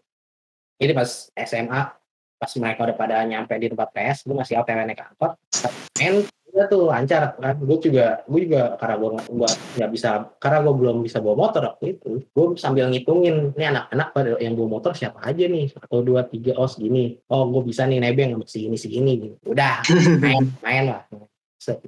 [0.83, 1.09] Jadi pas
[1.47, 1.81] SMA
[2.35, 5.39] pas mereka udah pada nyampe di tempat PS gue masih OTW naik angkot.
[5.95, 7.57] Main udah tuh lancar kan.
[7.57, 9.09] Gue juga gue juga karena gue
[9.49, 12.21] nggak bisa karena gue belum bisa bawa motor waktu itu.
[12.29, 15.73] Gue sambil ngitungin ini anak-anak pada yang bawa motor siapa aja nih?
[15.73, 17.17] Satu dua tiga oh segini.
[17.33, 19.35] Oh gue bisa nih nebeng sama segini segini gitu.
[19.49, 19.81] udah
[20.23, 21.01] main main lah.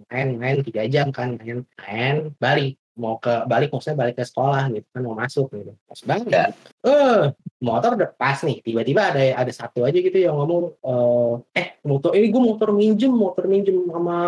[0.10, 4.72] Main main tiga jam kan main main balik mau ke balik maksudnya balik ke sekolah
[4.72, 5.72] gitu kan mau masuk gitu.
[5.84, 6.46] Pas balik Ya.
[6.88, 7.22] eh
[7.60, 12.16] motor udah pas nih tiba-tiba ada ada satu aja gitu yang ngomong eh, eh motor
[12.16, 14.20] ini gue motor minjem motor minjem sama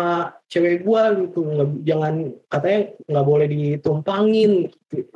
[0.52, 1.40] cewek gua gitu.
[1.44, 2.14] Nggak jangan
[2.52, 4.52] katanya nggak boleh ditumpangin.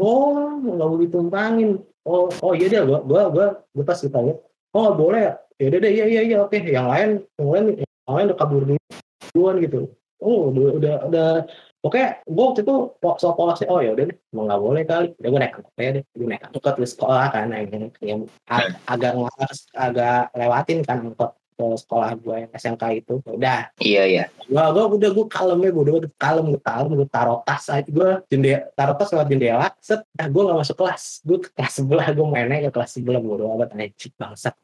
[0.01, 1.71] Oh nggak boleh ditumpangin.
[2.09, 4.35] Oh oh iya deh gua gua gua gua pas ditanya
[4.73, 5.33] oh nggak boleh ya?
[5.61, 8.63] Ya udah deh iya iya iya oke yang lain yang lain yang lain udah kabur
[8.65, 9.93] duluan gitu.
[10.23, 11.29] Oh udah udah udah
[11.83, 12.75] Pokoknya gue waktu itu
[13.19, 15.07] soal polosnya, oh ya udah deh, mau nggak boleh kali.
[15.19, 19.13] Udah gue naik angkot deh, gue naik angkot ke sekolah kan, yang, yang ag- agak
[19.19, 23.15] ngelas, agak lewatin kan angkot ke sekolah gue yang SMK itu.
[23.27, 24.25] Udah, Iya iya.
[24.47, 27.83] gua gua udah gue kalem ya gue udah kalem gue kalem gue taruh tas aja
[27.87, 31.73] gue jendela taruh tas lewat jendela set ah, gue gak masuk kelas gue ke kelas
[31.83, 34.55] sebelah gue mainnya ke kelas sebelah gue udah amat anjing bangsat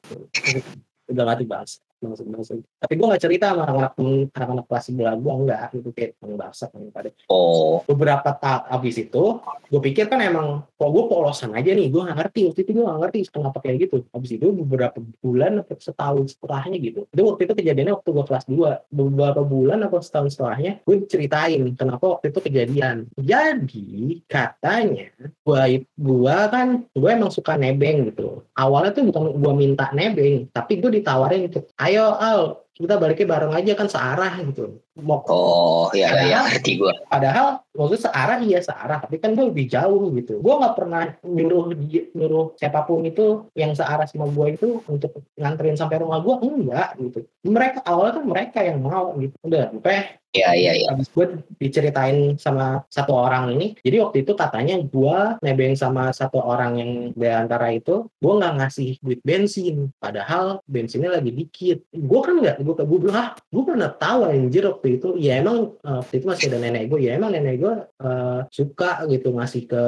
[1.13, 3.93] udah mati bangsat bangsat bangsat tapi gue gak cerita sama anak-anak
[4.33, 5.63] anak-anak kelas sebelah gue enggak.
[5.75, 9.25] Gitu kayak "Emang bangsat yang pada Oh, beberapa tahap abis itu
[9.69, 12.41] gue pikir kan emang kok gue polosan aja nih gue gak ngerti.
[12.49, 13.97] Waktu itu gue gak ngerti kenapa kayak gitu.
[14.15, 17.01] Abis itu beberapa bulan atau setahun setelahnya gitu.
[17.11, 21.63] Itu waktu itu kejadiannya waktu gue kelas 2 beberapa bulan atau setahun setelahnya gue ceritain
[21.75, 22.97] kenapa waktu itu kejadian.
[23.19, 25.63] Jadi katanya gue
[25.99, 28.47] gua kan gue emang suka nebeng gitu.
[28.55, 32.41] Awalnya tuh bukan gue minta nebeng tapi gue ditawarin gitu ayo al
[32.77, 36.95] kita baliknya bareng aja kan searah gitu mau oh ya Padahal- ya ngerti gua.
[37.07, 40.43] padahal maksudnya searah iya searah tapi kan gue lebih jauh gitu.
[40.43, 41.71] Gue nggak pernah nyuruh
[42.13, 46.99] nyuruh siapa pun itu yang searah sama gue itu untuk nganterin sampai rumah gue enggak
[46.99, 47.19] gitu.
[47.47, 49.35] Mereka awalnya kan mereka yang mau gitu.
[49.47, 50.89] Udah sampai Iya iya iya.
[50.93, 56.45] habis gue diceritain sama satu orang ini jadi waktu itu katanya gue nebeng sama satu
[56.45, 59.89] orang yang di antara itu gue nggak ngasih duit bensin.
[59.97, 61.81] Padahal bensinnya lagi dikit.
[61.91, 65.77] Gue kan nggak gue gue bilang ah gue pernah tahu anjir waktu itu ya emang
[65.77, 69.63] eh, waktu itu masih ada nenek gue ya emang nenek gue eh, suka gitu ngasih
[69.69, 69.83] ke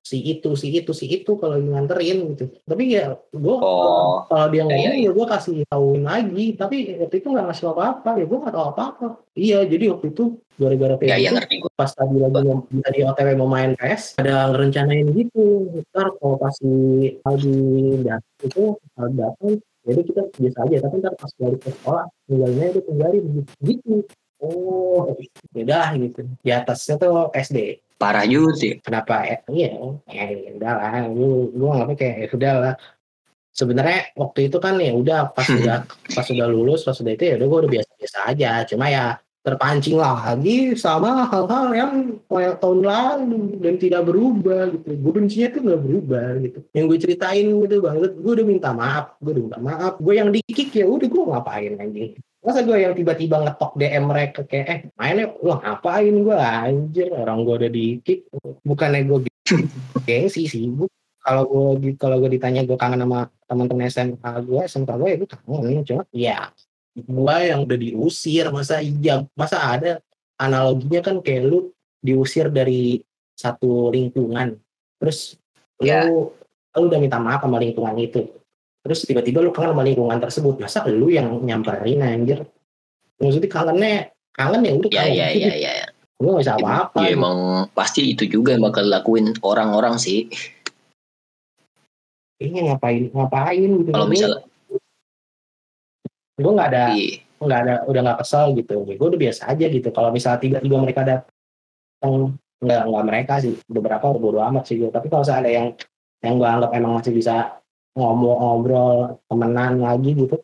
[0.00, 2.54] si itu si itu si itu kalau nganterin gitu.
[2.62, 6.46] Tapi ya gue Oh, kalau dia Iya, ngomong ya gue kasih tauin lagi.
[6.54, 8.10] Tapi waktu itu nggak ngasih apa-apa.
[8.14, 9.06] Ya gue nggak tahu apa-apa.
[9.34, 11.70] Iya jadi waktu itu gara-gara kayak ya ya gitu ngerti gua.
[11.74, 15.42] pas tadi lagi mau- tadi OTW mau main PS ada ngerencanain gitu.
[15.90, 16.70] Ntar kalau pas si
[17.26, 17.58] Aldi
[18.06, 18.62] datang itu
[18.94, 19.52] Aldi datang
[19.84, 20.76] jadi kita biasa aja.
[20.86, 23.94] Tapi ntar pas balik ke sekolah tinggalnya itu tinggalin gitu, gitu.
[24.44, 25.16] Oh
[25.56, 26.20] beda gitu.
[26.44, 28.72] Di atasnya tuh SD Parah juga sih.
[28.82, 29.22] kenapa?
[29.24, 29.70] Ya iya
[30.28, 30.92] ya udah lah.
[31.08, 32.74] Lu lu nganggapnya kayak ya udah lah.
[33.54, 37.34] Sebenarnya waktu itu kan ya udah pas udah pas udah lulus pas udah itu ya
[37.38, 38.50] udah gue udah biasa biasa aja.
[38.66, 39.04] Cuma ya
[39.44, 41.92] terpancing lagi sama hal-hal yang
[42.26, 44.88] kayak tahun lalu dan tidak berubah gitu.
[44.98, 46.58] Gue bencinya tuh nggak berubah gitu.
[46.74, 49.06] Yang gue ceritain gitu banget gue udah minta maaf.
[49.22, 49.94] Gue udah minta maaf.
[50.02, 54.40] Gue yang dikik ya udah gue ngapain anjing masa gue yang tiba-tiba ngetok DM mereka
[54.44, 58.18] kayak eh mainnya lo ngapain gue anjir orang gue udah dikik
[58.60, 59.18] bukannya gue
[60.04, 60.88] gengsi sih gue
[61.24, 65.28] kalau gue kalau gue ditanya gue kangen sama teman-teman SMK gue SMK gue ya gue
[65.32, 66.52] kangen cuma ya
[66.94, 68.46] gue yang udah diusir.
[68.54, 69.92] Masa iya masa ada
[70.38, 71.58] analoginya kan kayak lu
[71.98, 73.02] diusir dari
[73.34, 74.58] satu lingkungan.
[75.02, 75.38] Terus
[75.82, 76.06] Ya.
[76.06, 76.30] lu
[76.78, 78.30] lu udah minta maaf sama lingkungan itu
[78.84, 82.44] terus tiba-tiba lu kangen sama lingkungan tersebut masa lu yang nyamperin anjir
[83.16, 85.48] maksudnya kangennya kangen ya udah Ya kangen ya gitu.
[85.48, 85.72] ya ya.
[85.80, 85.86] ya.
[86.14, 87.36] gue gak bisa apa-apa Ya emang
[87.72, 90.30] pasti itu juga yang bakal dilakuin orang-orang sih.
[92.38, 94.38] Kayaknya ngapain ngapain gitu Kalau misalnya
[96.34, 99.88] gue nggak ada iya, nggak ada udah nggak kesel gitu gue udah biasa aja gitu
[99.94, 104.90] kalau misalnya tiba-tiba mereka datang nggak nggak mereka sih beberapa udah bodo amat sih gue
[104.90, 105.78] tapi kalau ada yang
[106.26, 107.54] yang gue anggap emang masih bisa
[107.94, 110.36] ngomong ngobrol temenan lagi gitu.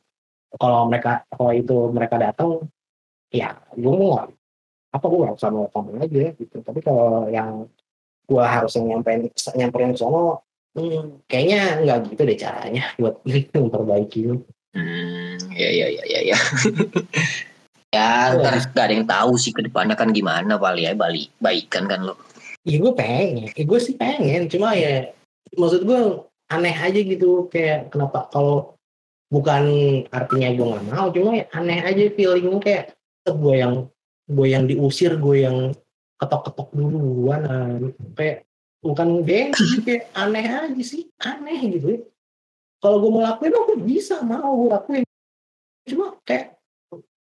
[0.58, 2.66] Kalau mereka kalau itu mereka datang
[3.30, 4.26] ya gue mau
[4.90, 6.56] apa gue nggak usah mau ngomong aja gitu.
[6.62, 7.66] Tapi kalau yang
[8.30, 9.26] gue harus nyampein
[9.58, 10.46] nyamperin ke sono
[10.78, 13.18] hmm, kayaknya nggak gitu deh caranya buat
[13.58, 14.20] memperbaiki
[14.70, 16.38] Hmm, ya ya ya ya ya.
[17.94, 21.90] ya ntar gak ada yang tahu sih ke depannya kan gimana kali ya balik baikan
[21.90, 22.14] kan lo.
[22.62, 25.10] Iya gue pengen, ya, gue sih pengen, cuma ya
[25.58, 28.74] maksud gue aneh aja gitu kayak kenapa kalau
[29.30, 29.64] bukan
[30.10, 32.84] artinya gue nggak mau, cuma ya aneh aja feelingnya kayak
[33.30, 33.74] gue yang
[34.26, 35.70] gue yang diusir, gue yang
[36.18, 37.78] ketok-ketok duluan, ah,
[38.18, 38.44] kayak
[38.82, 41.86] bukan gengsi kayak aneh aja sih, aneh gitu.
[41.94, 42.00] ya.
[42.82, 45.02] Kalau gue mau lakuin, gue bisa mau gue lakuin,
[45.86, 46.60] cuma kayak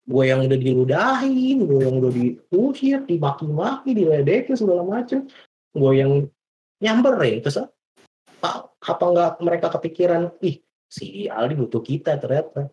[0.04, 5.24] gue yang udah diludahin gue yang udah diusir dimaki-maki diledekin segala macem
[5.72, 6.28] gue yang
[6.84, 12.68] nyamperin terus apa apa nggak mereka kepikiran ih si Aldi butuh kita ternyata.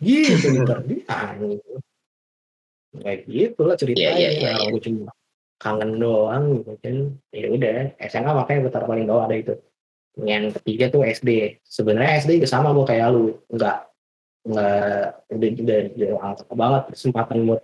[0.00, 1.80] Gitu ntar dia gitu
[3.00, 4.14] kayak gitu lah ceritanya.
[4.14, 4.70] Iya, iya, iya, Nah, iya.
[4.70, 5.10] gue cuma
[5.58, 6.96] kangen doang gitu kan.
[7.34, 7.74] Ya udah
[8.06, 9.54] SMA makanya gue taruh paling bawah ada itu.
[10.14, 13.34] Yang ketiga tuh SD sebenarnya SD juga sama gue kayak lu.
[13.50, 13.76] Nggak
[14.44, 15.00] nggak
[15.32, 17.62] udah udah, udah angkat banget kesempatan buat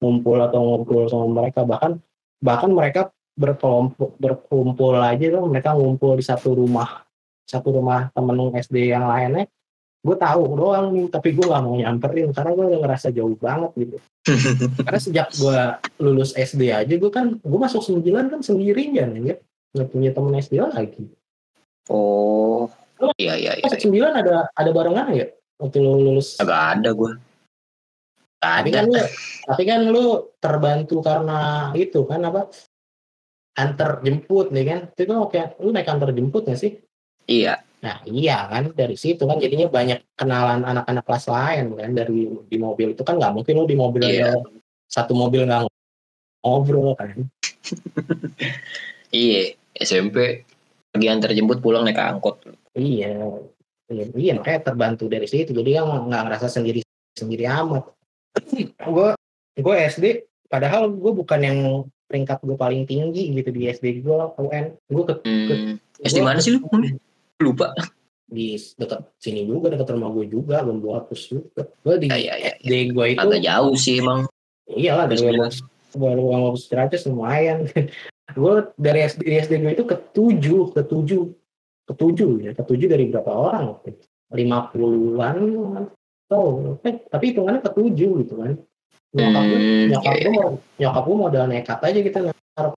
[0.00, 1.60] ngumpul atau ngobrol sama mereka.
[1.62, 1.92] Bahkan
[2.40, 3.00] bahkan mereka
[3.34, 7.04] berkelompok berkumpul aja tuh mereka ngumpul di satu rumah
[7.50, 9.50] satu rumah temen SD yang lainnya.
[10.00, 13.70] Gue tahu doang nih tapi gue gak mau nyamperin karena gue udah ngerasa jauh banget
[13.76, 13.96] gitu.
[14.86, 15.58] Karena sejak gue
[16.00, 19.36] lulus SD aja gue kan gue masuk sembilan kan sendirian ya
[19.76, 21.04] nggak punya temen SD lagi.
[21.92, 22.70] Oh,
[23.20, 23.64] iya iya iya.
[23.66, 25.28] masuk sembilan ada ada barengan ya
[25.60, 26.40] waktu lu lulus?
[26.40, 27.12] Agak ada gue.
[28.40, 29.04] Tapi kan lu
[29.44, 32.48] tapi kan lu terbantu karena itu kan apa
[33.58, 36.78] antar jemput nih kan itu kan oke lu naik antar jemput gak sih
[37.26, 37.62] Iya.
[37.80, 42.56] nah iya kan dari situ kan jadinya banyak kenalan anak-anak kelas lain kan dari di
[42.60, 44.36] mobil itu kan nggak mungkin lu di mobil Iya.
[44.36, 44.44] ada
[44.84, 45.64] satu mobil nggak
[46.44, 47.24] ngobrol kan
[49.10, 49.54] Iya.
[49.80, 50.44] SMP
[50.90, 52.42] lagi antar jemput pulang naik angkot.
[52.74, 53.14] iya
[53.90, 56.82] iya, iya makanya terbantu dari situ jadi kan nggak ngerasa sendiri
[57.14, 57.90] sendiri amat
[58.78, 59.08] gue
[59.58, 60.06] gue SD
[60.46, 61.58] padahal gue bukan yang
[62.10, 65.78] peringkat gue paling tinggi gitu di SD gue UN gue ke Hmm.
[66.02, 66.60] SD gua- mana sih lu?
[67.38, 67.70] Lupa.
[68.26, 72.14] di dekat sini juga dekat rumah gue juga belum gue hapus juga gue di Ya,
[72.16, 72.52] ya, ya.
[72.60, 74.26] SD gue itu Agak jauh sih emang.
[74.68, 75.50] iyalah dari Sembilan.
[75.92, 77.58] baru uang hapus derajat lumayan
[78.38, 81.22] gue dari SD di SD gue itu ketujuh ketujuh
[81.86, 83.74] ketujuh ya ketujuh dari berapa orang
[84.30, 85.36] lima puluhan
[86.30, 88.54] oh eh, tapi hitungannya ketujuh gitu kan
[89.10, 90.44] nyokap gue Hmm, nyokap gue
[90.78, 92.72] nyokap gue modal nekat aja gitu naruh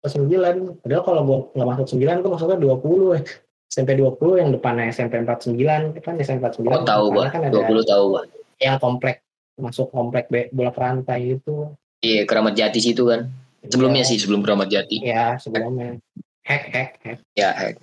[0.00, 0.54] ke sembilan.
[0.80, 3.16] Padahal kalau gue nggak masuk sembilan gue masuknya dua puluh
[3.64, 7.82] SMP 20 yang depannya SMP 49 kan SMP 49 Oh tahu depannya kan ada 20
[7.84, 8.22] tahu gua.
[8.56, 9.26] yang komplek
[9.58, 11.74] masuk komplek be- bolak rantai itu.
[11.98, 13.26] Iya, Keramat Jati situ kan.
[13.64, 15.02] Sebelumnya Iya, sih, sebelum Keramat Jati.
[15.02, 15.98] ya sebelumnya.
[16.44, 17.18] Hack hack hack.
[17.34, 17.76] Ya, heck.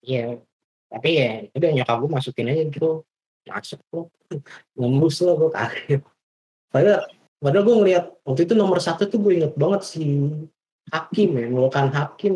[0.00, 0.38] iya.
[0.86, 2.90] Tapi ya udah nyokap gue masukin aja gitu.
[3.42, 4.06] Masuk tuh
[4.74, 6.02] ngembus lo gue kaget
[6.72, 7.04] padahal
[7.38, 10.26] padahal gue ngeliat waktu itu nomor satu tuh gue inget banget si
[10.90, 12.34] Hakim ya Mulkan Hakim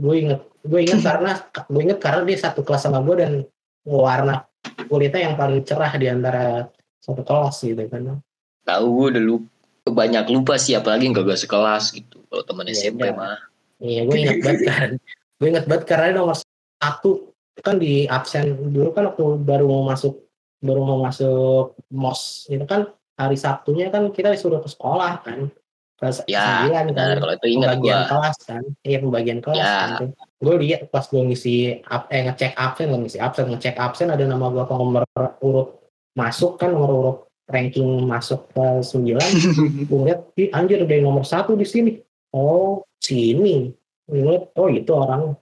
[0.00, 1.38] gue inget gue inget karena
[1.68, 3.32] gue inget karena dia satu kelas sama gue dan
[3.84, 4.48] warna
[4.88, 6.66] kulitnya yang paling cerah di antara
[7.02, 8.22] satu kelas gitu kan
[8.62, 9.50] Tahu gua udah lupa.
[9.82, 12.22] Banyak lupa sih, apalagi yang gak sekelas gitu.
[12.30, 13.18] Kalau teman Iya, SMP iya.
[13.18, 13.38] mah.
[13.82, 14.90] Iya, gue inget banget kan.
[15.42, 16.36] gue inget banget karena dia nomor
[16.78, 17.10] satu
[17.58, 20.22] kan di absen dulu kan waktu baru mau masuk
[20.62, 25.48] baru mau masuk mos itu kan hari Sabtunya kan kita disuruh ke sekolah kan.
[25.96, 28.08] Kelas Ya, sembilan kan Benar, kalau itu ingat pembagian gua.
[28.10, 28.62] kelas kan.
[28.82, 29.76] Iya pembagian kelas Ya.
[30.02, 30.08] kan
[30.42, 31.54] gue lihat pas gue ngisi
[31.86, 35.06] up, eh ngecek absen nggak ngisi absen ngecek absen ada nama gue ke nomor
[35.38, 35.68] urut
[36.18, 39.22] masuk kan nomor urut ranking masuk ke sembilan.
[39.90, 41.94] Gue lihat "Ih, anjir yang nomor satu di sini.
[42.32, 43.70] Oh sini.
[44.08, 45.36] Gue oh itu orang.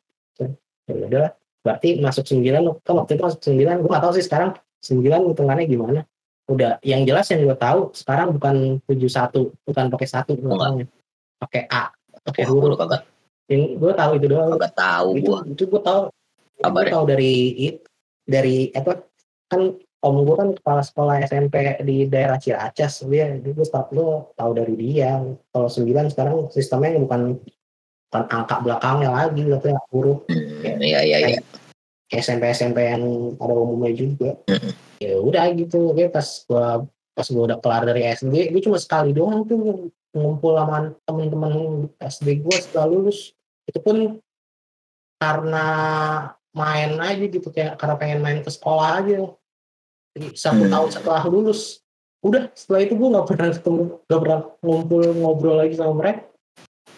[0.84, 1.28] Ya udah
[1.60, 5.64] berarti masuk sembilan kan waktu itu masuk sembilan gue gak tahu sih sekarang sembilan hitungannya
[5.64, 6.00] gimana
[6.50, 10.34] udah yang jelas yang gue tahu sekarang bukan tujuh satu bukan pakai satu
[11.38, 11.94] pakai A
[12.26, 12.76] pakai huruf.
[12.76, 13.06] kagak
[13.50, 14.50] yang gue tahu itu doang.
[14.54, 15.38] kagak tahu itu gua.
[15.42, 16.02] itu gue tahu.
[16.06, 16.92] Gue Kabarnya.
[16.94, 17.34] tahu dari
[18.22, 18.92] dari apa?
[19.50, 24.50] Kan om gue kan kepala sekolah SMP di daerah Ciracas dia gue tahu gue tahu
[24.54, 25.18] dari dia.
[25.50, 27.42] Kalau sembilan sekarang sistemnya bukan
[28.10, 30.18] bukan angka belakangnya lagi tapi huruf.
[30.30, 31.18] Hmm, iya, iya,
[32.10, 33.02] SMP SMP yang
[33.38, 34.34] ada umumnya juga.
[34.98, 35.94] Ya udah gitu.
[35.94, 40.58] Oke pas gua pas gua udah kelar dari SD gue cuma sekali doang tuh ngumpul
[40.58, 41.52] sama temen-temen
[42.02, 43.30] SD gua setelah lulus.
[43.70, 44.18] Itu pun
[45.22, 45.66] karena
[46.50, 49.30] main aja gitu kayak karena pengen main ke sekolah aja.
[50.18, 50.72] Jadi, satu Hmm.
[50.74, 51.78] tahun setelah lulus
[52.20, 56.26] udah setelah itu gua nggak pernah ketemu nggak pernah ngumpul ngobrol lagi sama mereka.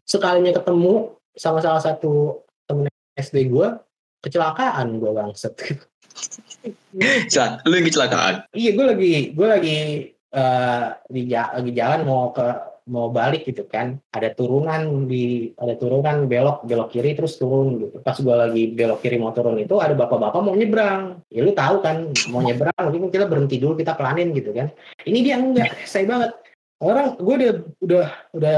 [0.09, 2.89] Sekalinya ketemu sama salah satu temen
[3.21, 3.85] SD gua
[4.23, 5.53] kecelakaan gua bangset
[7.33, 8.35] Sa, lu yang kecelakaan.
[8.53, 9.77] iya gue lagi gue lagi
[10.13, 12.45] eh, di ja- lagi jalan mau ke
[12.83, 13.97] mau balik gitu kan.
[14.13, 17.97] Ada turunan di ada turunan belok belok kiri terus turun gitu.
[18.03, 21.23] Pas gue lagi belok kiri mau turun itu ada bapak-bapak mau nyebrang.
[21.33, 24.69] Ya lu tahu kan mau nyebrang mungkin kita berhenti dulu kita pelanin gitu kan.
[25.09, 26.31] Ini dia enggak saya banget.
[26.83, 28.57] Orang gue udah udah udah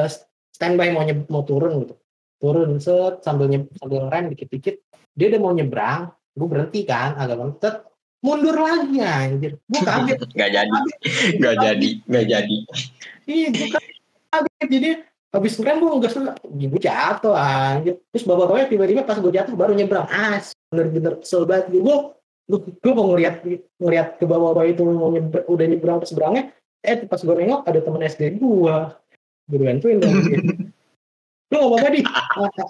[0.57, 1.95] standby mau nyeb, mau turun gitu
[2.39, 4.80] turun set sambil nyeb, sambil rem dikit-dikit.
[5.14, 7.74] Dia udah mau nyebrang gue berhenti kan agak lentet
[8.18, 9.53] mundur lagi anjir.
[9.70, 10.18] Gue kaget.
[10.41, 10.78] Gak jadi,
[11.39, 12.57] gak jadi, gak jadi.
[13.30, 14.66] iya gue kaget.
[14.66, 14.91] Jadi
[15.35, 17.95] habis ngerem gue nggak suka gue jatuh anjir.
[18.11, 20.09] Terus bapak bapaknya tiba-tiba pas gue jatuh baru nyebrang.
[20.11, 21.70] As bener-bener kesel banget.
[21.70, 22.14] Gue
[22.45, 23.41] gue gue mau ngeliat
[23.80, 26.45] ngeliat ke bawah bawah itu mau nyebrang, udah nyebrang ke seberangnya
[26.85, 28.76] eh pas gue nengok ada temen SD gue
[29.49, 30.12] gue bantuin dong
[31.55, 32.03] lu nggak apa-apa di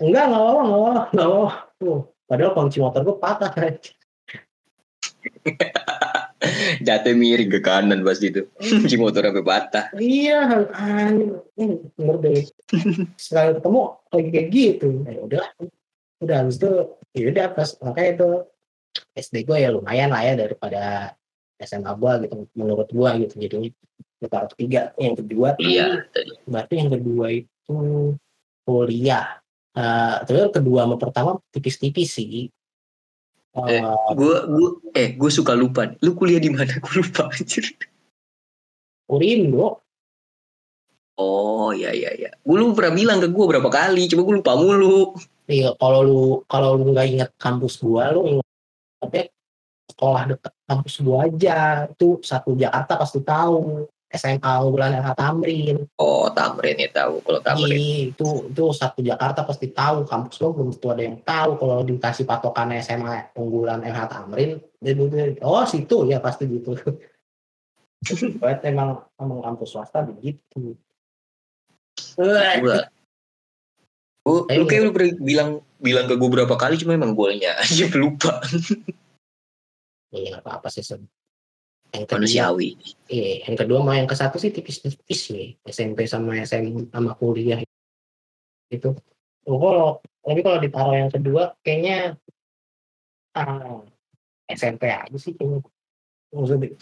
[0.05, 1.51] enggak nggak apa-apa nggak apa-apa nggak apa-apa
[1.85, 3.53] Tuh, padahal kunci motor gue patah.
[6.85, 8.45] Jatuh miring ke kanan pas itu.
[8.61, 9.89] Si motor sampai patah.
[9.97, 11.89] Iya, anjing.
[11.97, 12.45] Bener deh.
[13.17, 13.83] Sekali ketemu
[14.13, 14.89] lagi kayak gitu.
[15.09, 15.45] Ya udah,
[16.21, 16.71] udah habis itu,
[17.17, 18.31] ya udah pas makanya itu
[19.17, 21.13] SD gue ya lumayan lah ya daripada
[21.61, 23.71] SMA gue gitu menurut gue gitu jadinya
[24.21, 26.07] gue taruh ketiga yang kedua Iya,
[26.47, 27.77] berarti yang kedua itu
[28.65, 29.41] kuliah
[29.75, 32.47] Eh, tapi yang kedua sama pertama tipis-tipis sih
[33.55, 33.83] Eh, Eh,
[34.15, 35.87] Gue, gue, eh, gue suka lupa.
[35.87, 35.99] nih.
[36.03, 36.75] Lu kuliah di mana?
[36.83, 37.75] Gue lupa anjir.
[39.07, 39.79] Urin bro
[41.15, 42.31] Oh, iya, iya, iya.
[42.43, 44.11] Gue lu pernah bilang ke gue berapa kali.
[44.11, 45.15] Coba gue lupa mulu.
[45.47, 48.47] Iya, kalau lu kalau lu nggak inget kampus gua, lu inget
[48.97, 49.21] tapi
[49.93, 51.85] sekolah dekat kampus gua aja.
[51.93, 53.85] Itu satu Jakarta pasti tahu.
[54.15, 55.77] SMA unggulan LH Tamrin.
[55.99, 57.21] Oh, Tamrin ya tahu.
[57.23, 57.77] Kalau Tamrin.
[57.77, 60.07] Iya, itu itu satu Jakarta pasti tahu.
[60.07, 61.51] Kampus gua belum tentu ada yang tahu.
[61.59, 64.51] Kalau dikasih patokan SMA unggulan LH Tamrin,
[65.43, 66.79] oh situ ya pasti gitu.
[68.41, 70.79] Buat emang emang kampus swasta begitu.
[72.15, 72.79] Gue, gue,
[74.25, 74.63] Ayo.
[74.63, 78.41] lu kayak lu bilang bilang ke gue berapa kali cuma emang golnya aja lupa
[80.15, 80.87] Iya, nggak apa-apa sih.
[81.95, 82.71] Yang kedua, manusiawi
[83.07, 87.63] Iya, yang kedua mau yang ke satu sih tipis-tipis nih SMP sama SM sama kuliah
[88.73, 88.91] itu.
[89.47, 89.89] Oh, kalau
[90.25, 92.19] tapi kalau ditaruh yang kedua kayaknya
[93.39, 93.87] ah,
[94.51, 95.63] SMP aja sih kayaknya.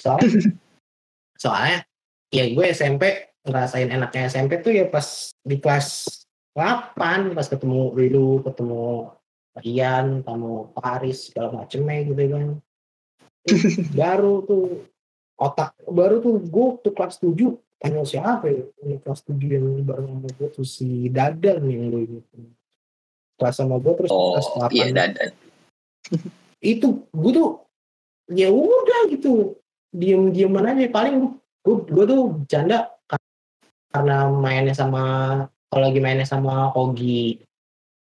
[0.01, 0.33] Soalnya,
[1.43, 1.79] soalnya
[2.33, 6.09] ya gue SMP ngerasain enaknya SMP tuh ya pas di kelas
[6.57, 9.13] 8 pas ketemu dulu ketemu
[9.53, 12.49] Rian, ketemu Paris segala macemnya gitu kan.
[13.99, 14.92] baru tuh
[15.37, 17.35] otak baru tuh gue tuh kelas 7
[17.77, 22.03] tanya siapa ya ini kelas 7 yang bareng sama gue tuh si Dadan yang gue
[22.09, 22.37] gitu
[23.37, 25.31] kelas sama gue terus oh kelas 8 iya dadan
[26.63, 27.51] itu gue tuh
[28.31, 29.59] ya udah gitu
[29.91, 33.21] diem dieman aja paling gue gue tuh bercanda ka-
[33.91, 35.03] karena mainnya sama
[35.69, 37.43] kalau lagi mainnya sama Ogi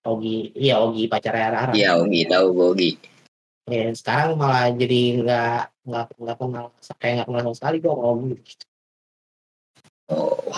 [0.06, 1.72] Ogi iya Ogi pacarnya Rara.
[1.74, 2.90] Iya Ogi tahu gue Ogi
[3.66, 6.66] ya, sekarang malah jadi nggak nggak nggak kenal
[6.98, 8.34] kayak nggak kenal sama sekali gue sama Ogi
[10.10, 10.54] oh.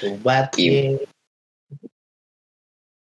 [0.04, 1.00] Obat Iya.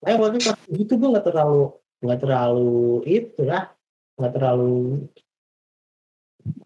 [0.02, 0.38] Eh waktu
[0.76, 1.72] itu gue nggak terlalu
[2.02, 3.70] nggak terlalu itu lah.
[4.18, 4.74] Nggak terlalu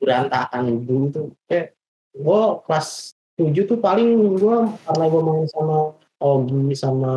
[0.01, 1.27] berantakan dulu tuh.
[1.47, 1.77] Kayak
[2.17, 2.89] gue kelas
[3.37, 4.09] 7 tuh paling
[4.41, 4.57] gue
[4.89, 5.77] karena gue main sama
[6.17, 7.15] Ogi sama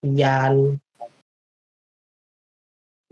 [0.00, 0.80] Ian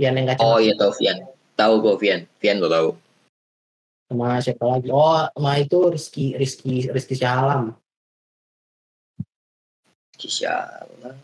[0.03, 1.19] Ian yang kacang oh iya tahu Vian.
[1.55, 2.21] Tahu gue Vian.
[2.43, 2.89] Vian lo tahu.
[4.11, 4.91] Sama siapa lagi?
[4.91, 7.79] Oh sama itu Rizky Rizky Rizky Syalam.
[10.19, 11.15] Sialan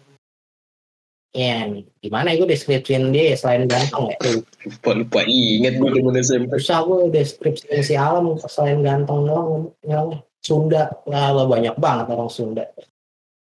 [1.38, 1.70] ya
[2.00, 4.18] gimana ya gue deskripsiin dia selain ganteng ya?
[4.66, 5.20] Lupa lupa.
[5.28, 10.88] Inget gue temen SMP susah gue deskripsiin si alam selain ganteng doang yang Sunda.
[11.04, 12.64] Ya lo banyak banget orang Sunda.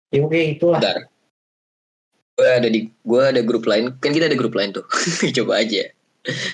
[0.10, 0.80] Ya oke itulah.
[0.80, 1.12] Bentar.
[2.36, 3.96] Gue ada di gue ada grup lain.
[4.04, 4.84] Kan kita ada grup lain tuh.
[5.42, 5.88] Coba aja.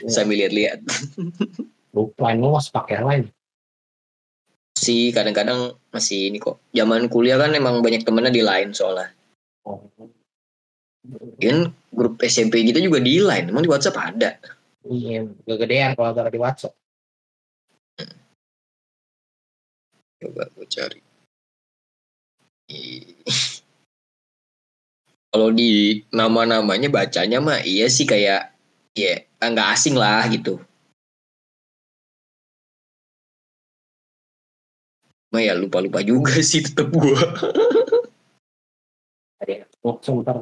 [0.06, 0.86] Sambil lihat-lihat.
[1.92, 3.24] Lupa ini mas pakai lain?
[4.78, 6.62] Sih kadang-kadang masih ini kok.
[6.72, 9.14] Zaman kuliah kan emang banyak temennya di lain soalnya.
[9.62, 9.78] Oh.
[11.42, 13.50] kan grup SMP kita juga di line.
[13.50, 14.38] Emang di WhatsApp ada?
[14.86, 16.74] Iya kegedean kalau taruh di WhatsApp.
[20.22, 21.02] Coba gue cari.
[25.32, 28.52] Kalau di nama-namanya bacanya mah iya sih kayak
[28.92, 30.60] ya nggak asing lah gitu.
[35.32, 37.24] Mah ya lupa-lupa juga sih tetep gue
[39.42, 40.36] tadi oh, sebentar.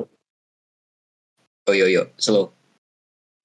[1.70, 2.52] Oh yo yo slow.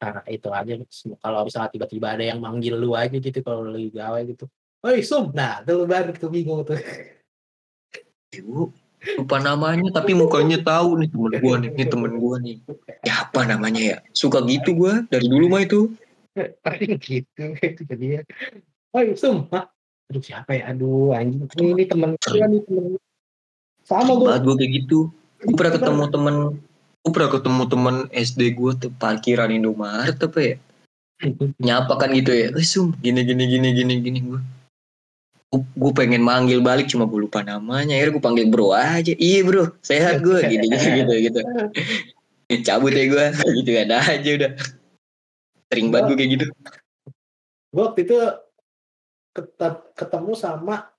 [0.03, 0.75] Nah, itu aja
[1.23, 4.49] kalau misalnya tiba-tiba ada yang manggil lu aja gitu kalau lagi gawe gitu.
[4.85, 6.77] Oi sum, nah itu baru tuh bingung tuh.
[8.35, 8.84] Ibu
[9.21, 12.57] lupa namanya tapi mukanya tahu nih temen gue nih ini temen gue nih.
[13.05, 13.97] Ya apa namanya ya?
[14.17, 15.93] Suka gitu gue dari dulu mah itu.
[16.65, 18.21] Paling gitu itu jadi ya.
[18.95, 19.69] Oi sum, Hah?
[20.11, 20.71] aduh siapa ya?
[20.71, 21.45] Aduh anjing.
[21.59, 22.85] Ini, ini temen gue nih temen
[23.85, 25.13] sama gue gue kayak gitu.
[25.45, 26.37] Gue pernah ketemu temen
[27.05, 30.57] gue pernah ketemu temen SD gue tuh parkiran Indomaret apa ya?
[31.61, 32.49] Nyapa kan gitu ya.
[32.57, 34.41] Eh sum gini gini gini gini gini gue
[35.63, 37.95] gue pengen manggil balik cuma gue lupa namanya.
[37.95, 39.13] Akhirnya gue panggil bro aja.
[39.15, 39.65] Iya bro.
[39.85, 41.41] Sehat gue gini gini gitu gitu.
[42.67, 43.27] Cabut ya gue
[43.63, 44.53] gitu ada aja udah.
[45.71, 46.47] Sering banget gue kayak gitu.
[47.75, 48.17] Gue waktu itu
[49.35, 50.91] ket- ketemu sama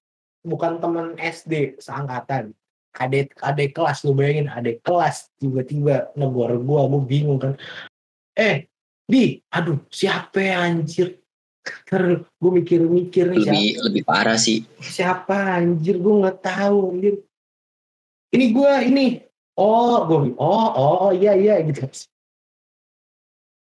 [0.45, 2.53] bukan teman SD seangkatan.
[2.95, 7.59] Adik adik kelas lu bayangin adik kelas tiba-tiba negor gue gue bingung kan.
[8.35, 8.71] Eh
[9.05, 11.24] di aduh siapa ya anjir
[11.65, 17.15] Ter, gue mikir-mikir nih siapa, lebih lebih parah sih siapa anjir gue nggak tahu anjir
[18.37, 19.05] ini gue ini
[19.57, 21.89] oh gue oh oh iya iya gitu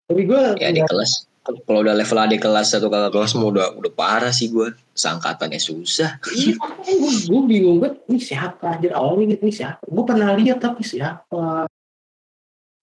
[0.07, 1.27] tapi gue ya di kelas
[1.63, 5.63] kalau udah level adik kelas atau kakak kelas mau udah udah parah sih gue sangkatannya
[5.63, 8.03] susah Iya, gue, gue bingung banget.
[8.11, 8.91] Ini siapa anjir?
[8.91, 9.79] Awalnya ini siapa?
[9.87, 11.71] Gue pernah lihat tapi siapa?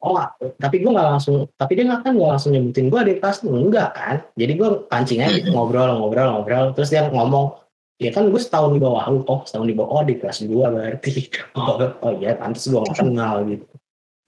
[0.04, 0.20] Oh,
[0.60, 1.48] tapi gue nggak langsung.
[1.56, 4.16] Tapi dia nggak kan nggak langsung nyebutin gue di kelas enggak kan?
[4.36, 6.76] Jadi gue pancing aja gitu, ngobrol, ngobrol, ngobrol.
[6.76, 7.56] Terus dia ngomong,
[7.96, 9.24] ya kan gue setahun di bawah lu.
[9.24, 9.90] Oh, setahun di bawah.
[9.96, 11.12] Oh, di kelas gue berarti.
[11.56, 13.64] Oh, oh iya, pantas gue nggak kenal gitu.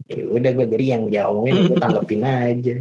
[0.09, 2.74] Ya udah gue dari yang dia omongin gue tanggepin aja.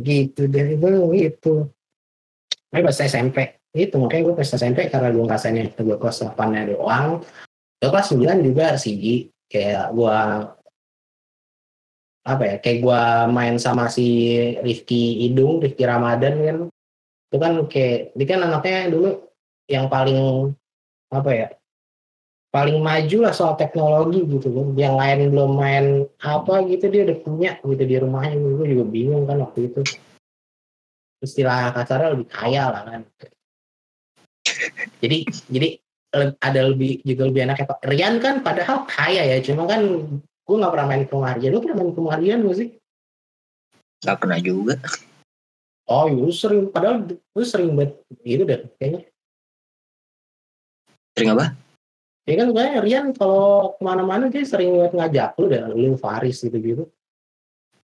[0.00, 0.90] Gitu deh, gue
[1.20, 1.68] gitu.
[2.72, 6.36] Tapi pas SMP itu makanya gue pas SMP karena gue ngerasain yang gue kelas 8
[6.52, 7.24] nya doang
[7.80, 10.18] gue kelas 9 juga sih kayak gue
[12.22, 13.02] apa ya kayak gue
[13.34, 16.58] main sama si Rifki Idung Rifki Ramadan kan.
[17.32, 19.10] Itu kan kayak dia kan anaknya dulu
[19.66, 20.52] yang paling
[21.12, 21.48] apa ya
[22.52, 24.68] paling maju lah soal teknologi gitu kan.
[24.78, 25.86] Yang lain belum main
[26.22, 28.36] apa gitu dia udah punya gitu di rumahnya.
[28.38, 29.82] Gue juga bingung kan waktu itu.
[31.22, 33.02] Istilah kasarnya lebih kaya lah kan.
[35.02, 35.18] Jadi
[35.50, 35.68] jadi
[36.38, 39.80] ada lebih juga lebih enaknya Pak Rian kan padahal kaya ya cuma kan
[40.52, 42.68] gue nggak pernah main ke rumah lu pernah main ke rumah gak sih?
[44.04, 44.76] Nggak pernah juga.
[45.88, 46.68] Oh iya lu sering.
[46.68, 49.00] Padahal lu sering banget gitu deh kayaknya.
[51.16, 51.56] Sering apa?
[52.28, 56.44] Ya kan kayaknya Rian kalau ke mana-mana dia sering banget ngajak lu deh lu Faris
[56.44, 56.84] gitu gitu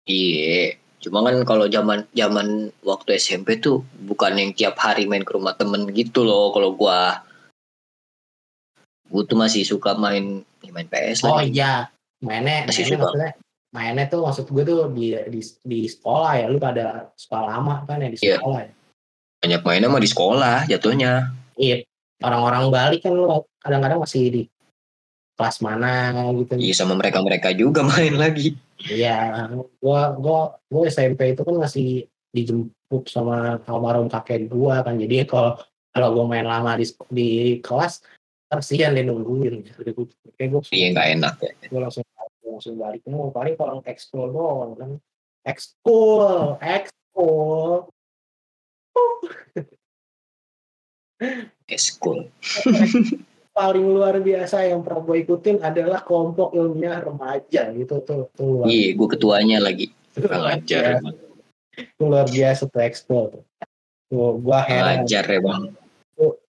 [0.09, 0.75] iya.
[0.97, 5.53] Cuma kan kalau zaman zaman waktu SMP tuh bukan yang tiap hari main ke rumah
[5.53, 7.21] temen gitu loh kalau gua.
[9.07, 11.53] Gua tuh masih suka main ya main PS oh lagi.
[11.53, 13.31] Iya mainnya Masih mainnya maksudnya
[13.75, 18.01] mainnya tuh maksud gue tuh di, di di sekolah ya lu pada sekolah lama kan
[18.01, 18.37] ya di Iya.
[18.41, 18.71] sekolah ya
[19.37, 21.11] banyak mainnya mah di sekolah jatuhnya
[21.57, 21.81] Iya,
[22.21, 23.25] orang-orang Bali kan lu
[23.57, 24.41] kadang-kadang masih di
[25.37, 26.53] kelas mana gitu.
[26.57, 29.49] iya sama mereka mereka juga main lagi Iya,
[29.81, 35.01] gua gua gua SMP itu kan masih dijemput sama almarhum kakek gua kan.
[35.01, 35.57] Jadi kalau
[35.89, 38.05] kalau gua main lama di di kelas
[38.47, 39.63] kasihan dia nungguin.
[40.35, 42.03] Kayak gua, iya nggak enak ya gua langsung
[42.43, 43.01] gua langsung balik.
[43.07, 44.91] Mau paling kalau ekskul doang kan.
[45.47, 47.87] Ekskul, ekskul.
[51.67, 52.29] eskul
[53.57, 58.93] paling luar biasa yang pernah gue ikutin adalah kelompok ilmiah remaja gitu tuh, tuh iya
[58.93, 61.01] gua ketuanya lagi ngajar
[61.97, 63.43] luar biasa tuh ekskul tuh.
[64.07, 65.63] Tuh, gue heran ngajar ya bang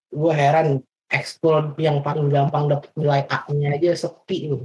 [0.08, 0.68] gue heran
[1.08, 4.64] ekskul yang paling gampang dapet nilai A-nya aja sepi loh.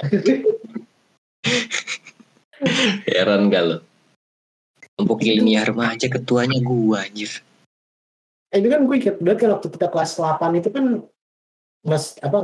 [3.08, 3.78] heran gak lo
[5.00, 7.40] kelompok ilmiah remaja ketuanya gua anjir.
[8.52, 10.84] Itu kan gue inget banget kan waktu kita kelas 8 itu kan
[11.88, 12.38] mes apa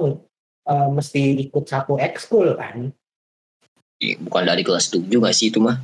[0.65, 2.89] eh, mesti ikut satu ekskul kan.
[4.01, 5.77] Iya, bukan dari kelas 7 gak sih itu mah?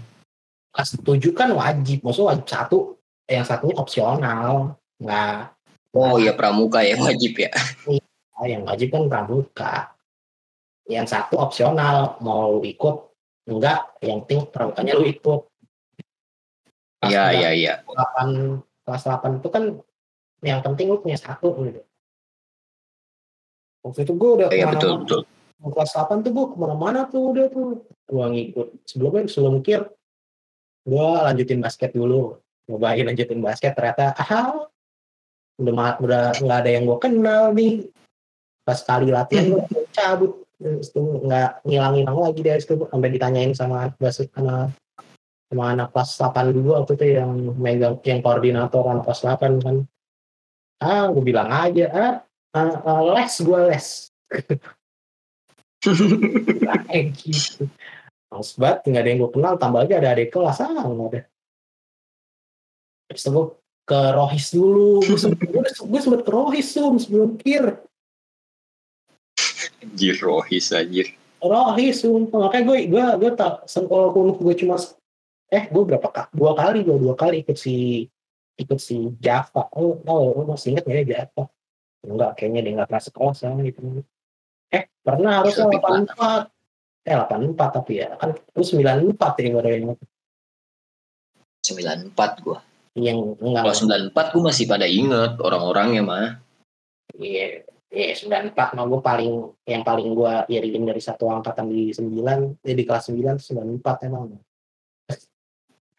[0.73, 2.79] Kelas 7 kan wajib maksudnya wajib satu
[3.29, 5.53] yang satunya opsional nggak
[5.93, 7.51] oh iya pramuka ya wajib ya.
[8.37, 9.93] Ah, yang wajib kan pramuka.
[10.89, 12.97] Yang satu opsional mau ikut
[13.47, 13.87] enggak.
[14.03, 15.41] Yang penting pramukanya lu ikut.
[17.07, 17.75] Iya iya iya.
[17.87, 19.65] 8 kelas 8 itu kan
[20.43, 21.83] yang penting lu punya satu gitu.
[23.83, 25.21] Waktu itu gue udah iya betul betul.
[25.63, 27.87] Kelas 8 tuh gue ke mana-mana tuh udah tuh.
[28.11, 28.69] Gue ngikut.
[28.89, 29.87] Sebelumnya sebelum kir
[30.83, 32.43] gue lanjutin basket dulu.
[32.67, 34.67] Nyobain lanjutin basket ternyata ah
[35.61, 37.91] udah udah nggak ada yang gue kenal nih.
[38.63, 40.33] Pas kali latihan gue cabut.
[40.63, 42.87] Terus itu nggak ngilang-ngilang lagi dari situ.
[42.87, 44.71] Sampai ditanyain sama basket sama
[45.53, 47.31] sama anak kelas 8 dulu waktu itu yang
[47.61, 49.77] megang yang koordinator anak kelas 8 kan.
[50.81, 52.15] Ah gue bilang aja ah,
[52.57, 53.89] ah, ah, les gue les.
[56.89, 57.69] Kayak gitu.
[58.33, 60.65] Males banget nggak ada yang gue kenal tambah lagi ada adik kelas.
[60.65, 61.21] Ah nggak ada.
[63.13, 63.47] Terus gue
[63.93, 65.05] ke Rohis dulu.
[65.05, 65.53] Gue sempet,
[65.93, 67.77] gue sempet ke Rohis tuh sebelum kir.
[69.85, 71.13] Anjir rohis anjir.
[71.45, 72.49] Rohis sumpah.
[72.49, 74.81] Makanya gue gue gue tak walaupun gue cuma
[75.53, 78.09] eh gue berapa kali dua kali gue dua kali ikut si
[78.57, 79.69] ikut si Java.
[79.77, 81.53] Oh oh lo masih inget ya Java?
[82.03, 84.01] Enggak kayaknya dia nggak pernah sekolah sama gitu
[84.73, 86.43] eh pernah harusnya delapan empat.
[87.05, 89.85] Eh delapan empat tapi ya kan lu sembilan empat ya baru yang
[91.63, 92.59] 94 gua.
[92.97, 96.29] Yang enggak Kalau 94 gua masih pada inget orang-orangnya mah.
[97.17, 99.33] Iya, iya sembilan empat mah gue paling
[99.69, 103.97] yang paling gue iriin dari satu angkatan di sembilan, eh, di kelas sembilan sembilan empat
[104.09, 104.25] emang.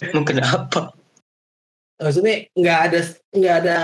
[0.02, 0.94] Emang kenapa?
[2.02, 3.78] Maksudnya nggak ada nggak ada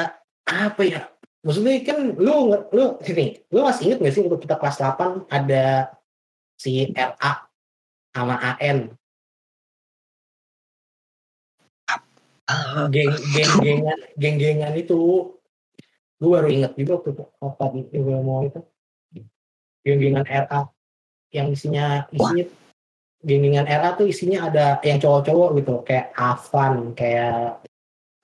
[0.49, 1.01] apa ya?
[1.45, 5.87] Maksudnya kan lu lu sini, lu masih inget gak sih waktu kita kelas 8 ada
[6.59, 7.31] si RA
[8.11, 8.98] sama AN
[12.49, 14.97] Ah, geng geng gengan geng gengan itu
[16.17, 17.11] gue baru inget juga waktu
[17.45, 18.59] apa gue mau itu
[19.85, 20.65] geng gengan RA
[21.29, 22.45] yang isinya isinya
[23.21, 27.61] geng gengan RA tuh isinya ada yang cowok-cowok gitu kayak Avan kayak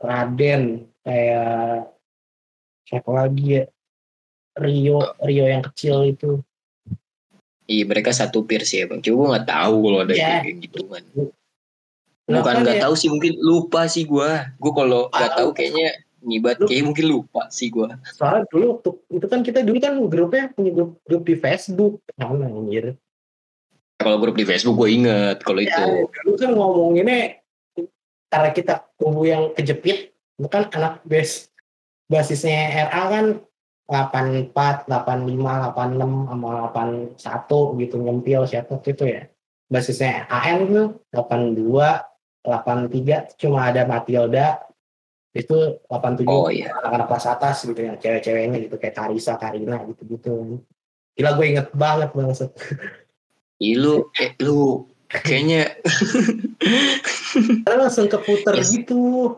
[0.01, 1.93] Raden kayak
[2.89, 3.63] siapa lagi ya
[4.57, 6.41] Rio Rio yang kecil itu
[7.65, 9.01] Iya mereka satu peer sih emang.
[9.01, 10.45] Cuma gue nggak tahu kalau ada Iya.
[10.45, 11.03] kayak gitu kan.
[12.25, 14.29] Nah, Bukan kan nggak ya- tahu sih mungkin lupa sih gue.
[14.57, 17.85] Gue kalau nggak Ah, tahu kayaknya nyibat Lu- kayak mungkin lupa sih gue.
[18.11, 22.49] soalnya dulu waktu itu kan kita dulu kan grupnya punya grup, grup di Facebook mana
[22.49, 22.97] anjir
[23.95, 26.09] Kalau grup di Facebook gue inget kalau ya, itu.
[26.25, 27.45] dulu kan ngomonginnya
[28.27, 31.53] karena kita kubu yang kejepit bukan anak base
[32.07, 32.57] basisnya
[32.89, 33.25] RA kan
[33.85, 34.49] 84,
[34.89, 39.29] 85, 86 sama 81 gitu nyempil siapa itu ya
[39.65, 42.01] basisnya AN tuh 82
[42.45, 44.61] 83 cuma ada Matilda
[45.35, 46.71] itu 87 Oh iya.
[46.71, 50.63] anak-anak kelas atas gitu ya cewek-ceweknya gitu kayak Karisa, Karina gitu-gitu
[51.11, 52.51] gila gue inget banget banget
[53.57, 55.75] Ih lu, eh, lu kayaknya
[57.63, 58.71] karena langsung keputer Yes.
[58.71, 59.31] gitu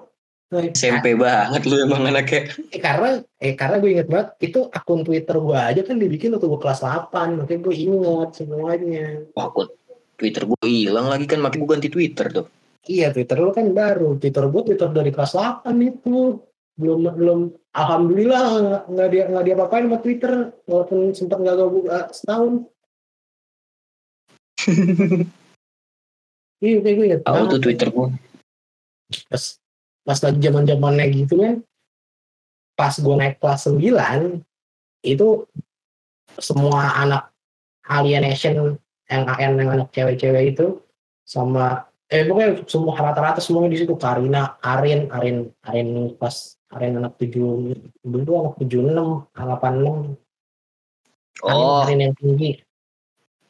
[0.48, 2.48] Nah, SMP banget lu emang anaknya.
[2.72, 6.48] eh, karena eh karena gue inget banget itu akun Twitter gue aja kan dibikin waktu
[6.48, 9.68] gue kelas 8 makanya gue inget semuanya Wah, akun
[10.16, 12.48] Twitter gue hilang lagi kan makanya gue ganti Twitter tuh.
[12.86, 14.22] Iya Twitter lu kan baru.
[14.22, 16.38] Twitter gue Twitter dari kelas 8 itu.
[16.78, 17.40] Belum belum.
[17.74, 22.54] Alhamdulillah nggak dia nggak dia apain sama Twitter walaupun sempat nggak gue buka setahun.
[26.58, 28.08] Iya kayak gue inget Tahu tuh Twitter gue.
[29.30, 29.44] pas
[30.04, 31.56] pas lagi zaman zamannya gitu kan
[32.76, 34.44] pas gue naik kelas 9
[35.08, 35.28] itu
[36.36, 37.32] semua anak
[37.88, 38.76] alienation
[39.08, 40.84] yang AN yang anak cewek-cewek itu
[41.24, 43.94] sama eh pokoknya semua rata-rata semuanya di situ.
[44.00, 49.98] Karina Arin Arin Arin pas Arin anak tujuh dulu anak tujuh enam delapan enam.
[51.44, 52.64] Oh, Arin yang tinggi.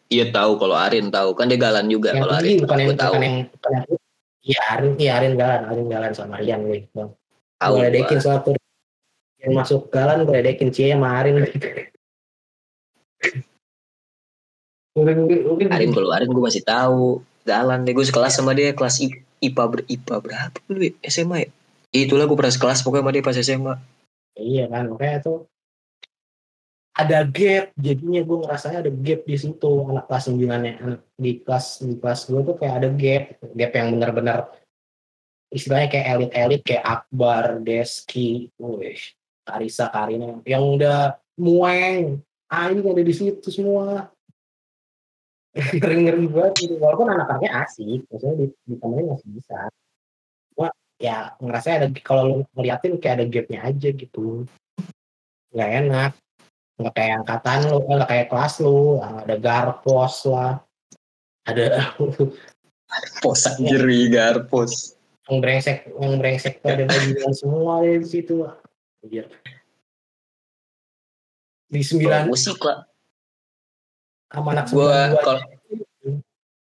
[0.09, 1.37] Iya tahu kalau Arin tahu.
[1.37, 2.63] Kan dia galan juga yang kalau tinggi Arin.
[2.65, 3.13] bukan yang tahu.
[3.13, 3.85] bukan yang bukan yang
[4.47, 7.09] iya Arin iya Arin galan Arin galan sama Rian gue bang
[7.57, 8.53] Tahu gue ledekin satu
[9.43, 11.41] yang masuk galan gue ledekin Cie kemarin
[14.97, 17.21] mungkin mungkin mungkin Arin kalau Arin gue masih tahu.
[17.47, 20.93] Galan deh gue sekelas sama dia kelas I- IPA ber IPA berapa dulu ya?
[21.07, 21.49] SMA ya?
[21.95, 23.73] Itulah gue pernah sekelas pokoknya sama dia pas SMA.
[24.37, 25.37] iya kan makanya tuh
[26.93, 30.73] ada gap jadinya gue ngerasanya ada gap di situ anak kelas sembilannya
[31.17, 33.23] di kelas di kelas gue tuh kayak ada gap
[33.57, 34.37] gap yang benar-benar
[35.49, 38.99] istilahnya kayak elit-elit kayak Akbar, Deski, wih,
[39.47, 42.19] Karisa, Karina yang udah mueng
[42.51, 44.11] anjing ada di situ semua
[45.57, 46.73] ngeri-ngeri banget gitu.
[46.77, 49.57] Walaupun anak-anaknya asik maksudnya di, ditemenin masih bisa.
[50.53, 54.45] Cuma ya ngerasa ada kalau lu ngeliatin kayak ada gapnya aja gitu.
[55.53, 56.11] Nggak enak.
[56.77, 58.79] Nggak kayak angkatan lu eh, nggak kayak kelas lu.
[59.01, 60.53] Ada garpos lah.
[61.47, 61.65] Ada
[63.19, 64.95] Pos anjir Garpos.
[65.27, 68.47] yang brengsek yang brengsek tuh ada bajingan semua di situ.
[69.03, 69.27] Anjir.
[71.67, 72.86] di sembilan Gue sih kla-
[74.31, 75.43] sama anak Gua kalau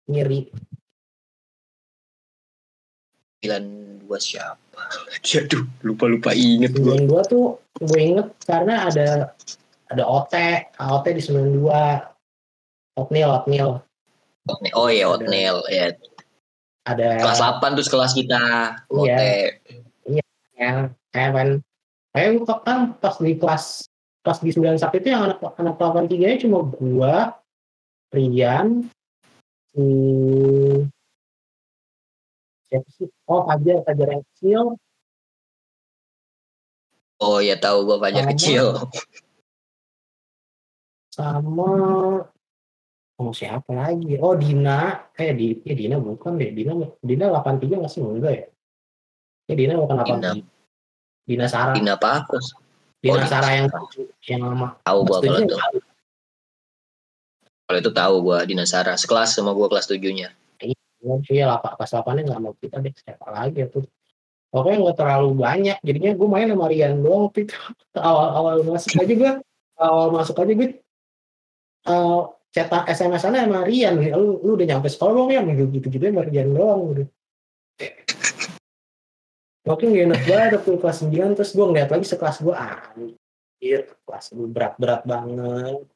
[0.07, 0.51] ngiri
[3.41, 3.65] sembilan
[4.05, 4.81] dua siapa?
[5.41, 6.83] Aduh lupa lupa inget gue.
[6.83, 7.45] sembilan dua tuh
[7.81, 9.33] gue inget karena ada
[9.89, 10.35] ada OT
[10.77, 11.81] OT di sembilan dua
[12.99, 13.69] Otnil Otnil
[14.77, 15.93] Oh iya Otnel ya.
[16.89, 18.41] ada Kelas 8 terus kelas kita.
[18.89, 19.13] Iya.
[19.13, 19.21] OT.
[20.57, 20.77] yang
[21.13, 21.61] Evan
[22.13, 23.85] saya kan pas di kelas
[24.21, 27.40] pas di 91 itu yang anak anak 83 nya cuma gua
[28.11, 28.67] Rian
[29.71, 30.91] hmm,
[32.67, 34.61] siapa sih oh Fajar Fajar yang kecil
[37.21, 38.31] Oh iya tahu gue Fajar Sama.
[38.33, 38.65] kecil.
[41.11, 41.71] sama
[43.19, 47.91] oh siapa lagi oh Dina kayak di ya Dina bukan deh Dina Dina 83 nggak
[47.91, 48.45] sih enggak ya
[49.51, 50.31] ya Dina bukan Dina.
[50.39, 52.55] 83 Dina Sarah Dina Pakos.
[53.03, 53.67] Dina Oh, Dina Sarah yang
[54.23, 55.80] yang lama Tahu gua kalau?
[57.71, 58.99] Kalau itu tahu gua Dina Sarah.
[58.99, 60.35] Sekelas sama gua kelas tujuhnya.
[61.31, 63.87] iya lah pak pas 8 nggak mau kita deh siapa lagi tuh.
[64.51, 65.79] Pokoknya nggak terlalu banyak.
[65.79, 67.55] Jadinya gue main sama Rian doang waktu itu.
[67.95, 69.31] Awal awal masuk aja gue
[69.79, 70.69] awal masuk aja gue
[71.87, 73.93] uh, cetak SMS nya sama Rian.
[74.19, 75.41] Lu, lu udah nyampe sekolah belum ya
[75.71, 77.03] gitu gitu sama Rian doang gitu.
[79.63, 84.25] Makin gak enak banget tuh kelas 9 terus gue ngeliat lagi sekelas gue anjir kelas
[84.35, 85.87] gue berat-berat banget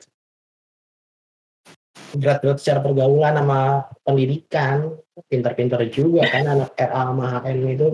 [2.15, 4.97] berat-berat secara pergaulan sama pendidikan.
[5.31, 7.87] Pinter-pinter juga kan anak RA sama HN itu.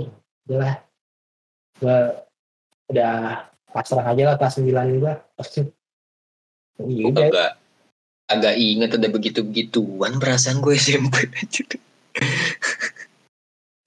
[0.49, 0.75] Udah
[1.81, 1.97] gue
[2.93, 3.15] udah
[3.71, 5.13] pasrah aja lah kelas 9 gue
[6.81, 7.25] Gua udah.
[7.29, 7.51] agak
[8.31, 11.29] agak inget ada begitu-begituan perasaan gue SMP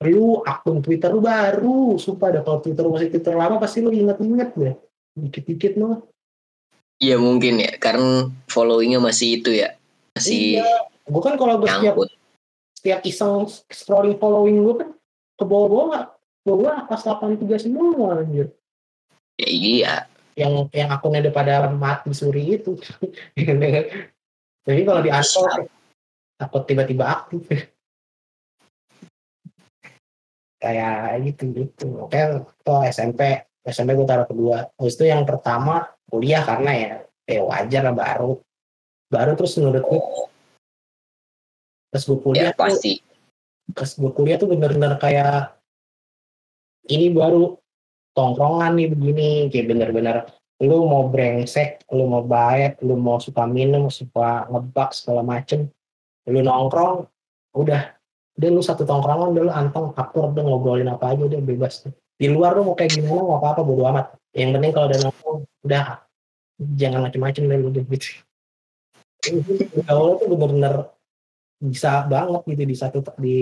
[0.05, 1.97] lu akun Twitter lu baru.
[1.97, 4.74] Sumpah ada kalau Twitter lu masih Twitter lama pasti lu inget-inget deh
[5.16, 6.03] dikit-dikit mah.
[7.03, 9.74] Iya mungkin ya, karena followingnya masih itu ya,
[10.15, 10.71] masih iya.
[11.05, 11.97] Gue kan kalau gue setiap
[12.73, 14.91] setiap iseng scrolling following gue kan
[15.35, 16.15] ke bawah-bawah
[16.47, 18.55] bawah pas 83 semua anjir.
[19.35, 19.95] Ya iya,
[20.39, 22.79] yang yang akunnya pada mati suri itu.
[24.65, 25.67] Jadi kalau di unfollow
[26.39, 27.43] takut tiba-tiba aktif.
[30.62, 31.89] Kayak gitu gitu.
[32.07, 32.17] Oke
[32.65, 34.71] tuh SMP SMP gue taruh kedua.
[34.79, 36.93] Terus itu yang pertama kuliah karena ya
[37.25, 38.39] eh wajar lah baru
[39.15, 40.03] baru terus menurut gue
[41.95, 42.93] terus gue kuliah ya tuh pasti.
[43.71, 45.55] pas gue kuliah tuh bener-bener kayak
[46.91, 47.55] ini baru
[48.19, 50.17] tongkrongan nih begini kayak bener-bener
[50.62, 55.67] lu mau brengsek, lu mau baik, lu mau suka minum, suka ngebak segala macem,
[56.31, 57.11] lu nongkrong,
[57.59, 57.83] udah,
[58.39, 61.85] udah lu satu tongkrongan, udah lu anteng, akur, udah ngobrolin apa aja, udah bebas.
[62.15, 64.15] Di luar lu mau kayak gimana, mau apa-apa, bodo amat.
[64.31, 65.85] Yang penting kalau udah nongkrong, udah,
[66.79, 68.24] jangan macem-macem deh, udah gitu.
[69.85, 70.75] Gaul tuh bener-bener
[71.64, 73.39] bisa banget gitu di satu di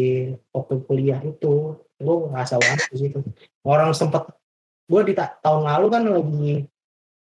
[0.54, 1.76] waktu kuliah itu.
[1.98, 3.18] Gue ngerasa banget di situ.
[3.66, 4.30] Orang sempet
[4.90, 6.50] gue di ta- tahun lalu kan lagi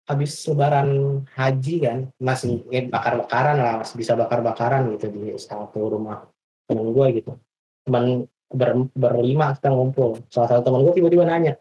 [0.04, 6.28] habis lebaran haji kan masih ya, bakar-bakaran lah masih bisa bakar-bakaran gitu di satu rumah
[6.68, 7.32] temen gue gitu.
[7.88, 10.20] Teman ber, berlima kita ngumpul.
[10.28, 11.56] Salah satu teman gue tiba-tiba nanya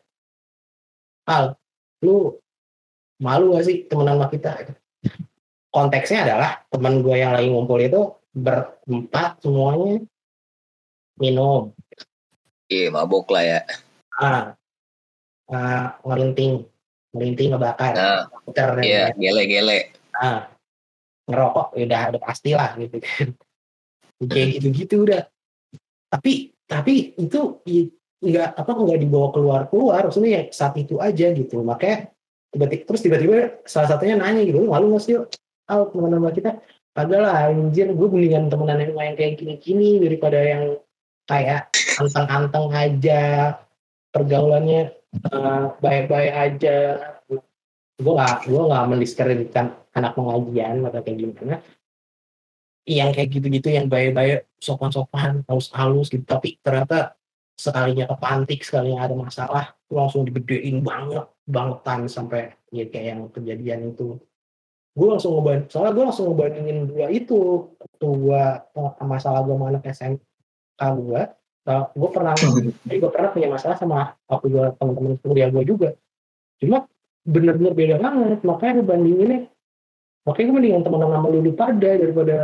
[1.29, 1.55] Al
[2.03, 2.35] lu
[3.23, 4.51] malu gak sih temenan sama kita
[5.73, 10.05] konteksnya adalah teman gue yang lagi ngumpul itu berempat semuanya
[11.17, 11.73] minum.
[12.69, 13.61] Iya mabok lah ya.
[14.21, 14.57] ah,
[15.53, 16.65] ah ngelinting
[17.13, 17.93] ngelinting ngebakar.
[17.97, 18.29] Nah,
[18.85, 19.93] iya gele-gele.
[20.17, 20.49] ah
[21.29, 23.29] ngerokok ya udah udah pasti lah gitu kan.
[24.29, 25.23] Kayak gitu-gitu udah.
[26.13, 27.61] Tapi tapi itu
[28.23, 31.61] nggak apa nggak dibawa keluar keluar maksudnya ya saat itu aja gitu.
[31.61, 32.13] Makanya
[32.53, 35.17] tiba-tiba terus tiba-tiba salah satunya nanya gitu "Lu malu nggak sih
[35.71, 36.51] oh teman sama kita.
[36.93, 40.77] Kagak lah anjir gue mendingan temenan yang yang kayak gini-gini daripada yang
[41.25, 43.23] kayak anteng-anteng aja
[44.13, 46.77] pergaulannya eh, baik-baik aja.
[47.97, 51.57] Gue gak gue gak mendiskreditkan anak pengajian atau kayak gimana.
[52.85, 56.29] Yang kayak gitu-gitu yang baik-baik sopan-sopan halus-halus gitu.
[56.29, 57.17] Tapi ternyata
[57.57, 64.19] sekalinya kepantik sekalinya ada masalah langsung digedein banget bangetan sampai ya kayak yang kejadian itu
[64.93, 68.45] gue langsung ngebanding soalnya gue langsung ngebandingin dua itu gue
[69.01, 71.23] masalah gue sama anak SMK gue
[71.97, 75.91] gue pernah jadi gue pernah punya masalah sama aku juga teman-teman kuliah gue juga.
[76.59, 76.85] Cuma
[77.23, 79.41] bener-bener beda banget makanya gue bandinginnya
[80.27, 82.39] makanya gue mendingan teman sama lu pada daripada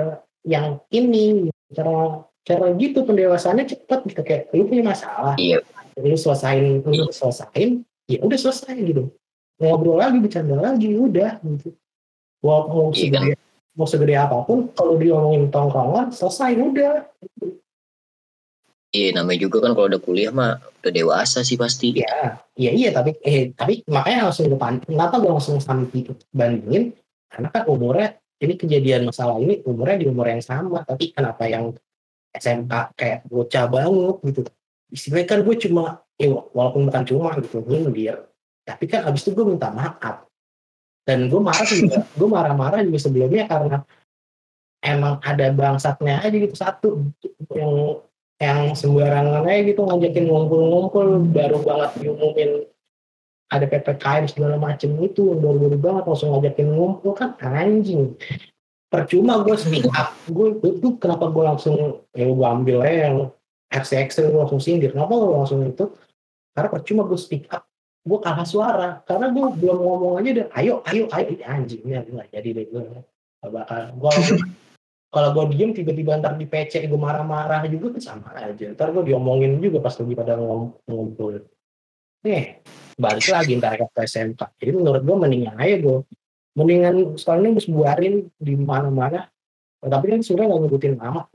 [0.46, 1.50] yang ini.
[1.74, 5.34] Cara cara gitu pendewasannya cepet gitu kayak lu punya masalah.
[5.36, 5.60] Iya.
[5.98, 9.10] lu selesain lu selesain ya udah selesai gitu.
[9.58, 11.74] Ngobrol lagi bercanda lagi udah gitu
[12.44, 13.22] mau mau Iya kan?
[13.22, 13.34] segede
[13.78, 17.06] mau segede apa pun kalau diomongin tongkrongan selesai udah
[18.88, 21.92] Iya namanya juga kan kalau udah kuliah mah udah dewasa sih pasti.
[21.92, 26.96] Iya, iya iya tapi eh tapi makanya langsung depan kenapa gue langsung sampai bandingin
[27.28, 31.76] karena kan umurnya ini kejadian masalah ini umurnya di umur yang sama tapi kenapa yang
[32.32, 34.42] SMK kayak bocah banget gitu
[34.88, 35.84] istilahnya kan gue cuma
[36.16, 38.24] ya walaupun bukan cuma gitu nyindir
[38.64, 40.27] tapi kan abis itu gue minta maaf
[41.08, 43.80] dan gue marah juga gue marah-marah juga sebelumnya karena
[44.84, 46.88] emang ada bangsatnya aja gitu satu
[47.56, 47.72] yang
[48.38, 52.68] yang sembarangan aja gitu ngajakin ngumpul-ngumpul baru banget diumumin
[53.48, 58.12] ada PPKM segala macem itu baru-baru banget langsung ngajakin ngumpul kan anjing.
[58.88, 63.16] Percuma gue speak up gue itu kenapa gue langsung ya gue ambil aja yang
[63.68, 65.92] gue langsung sindir kenapa gue langsung itu?
[66.52, 67.67] Karena percuma gue speak up
[68.04, 71.26] gue kalah suara karena gue belum ngomong aja deh ayo ayo ayo.
[71.34, 72.82] Ini anjing ya nggak jadi deh gue
[73.38, 74.10] Gak bakal gue
[75.14, 78.74] kalau gue diem tiba-tiba ntar di PC gue marah-marah juga kan sama aja.
[78.74, 80.34] Ntar gue diomongin juga pas lagi pada
[80.86, 81.42] ngumpul.
[82.26, 82.60] Nih
[82.98, 85.98] balik lagi ntar ke SMK jadi menurut gue mendingan aja gue
[86.58, 89.26] mendingan sekolah ini gue sebuarin di mana-mana.
[89.78, 91.26] Tapi kan sebenarnya nggak ngikutin amat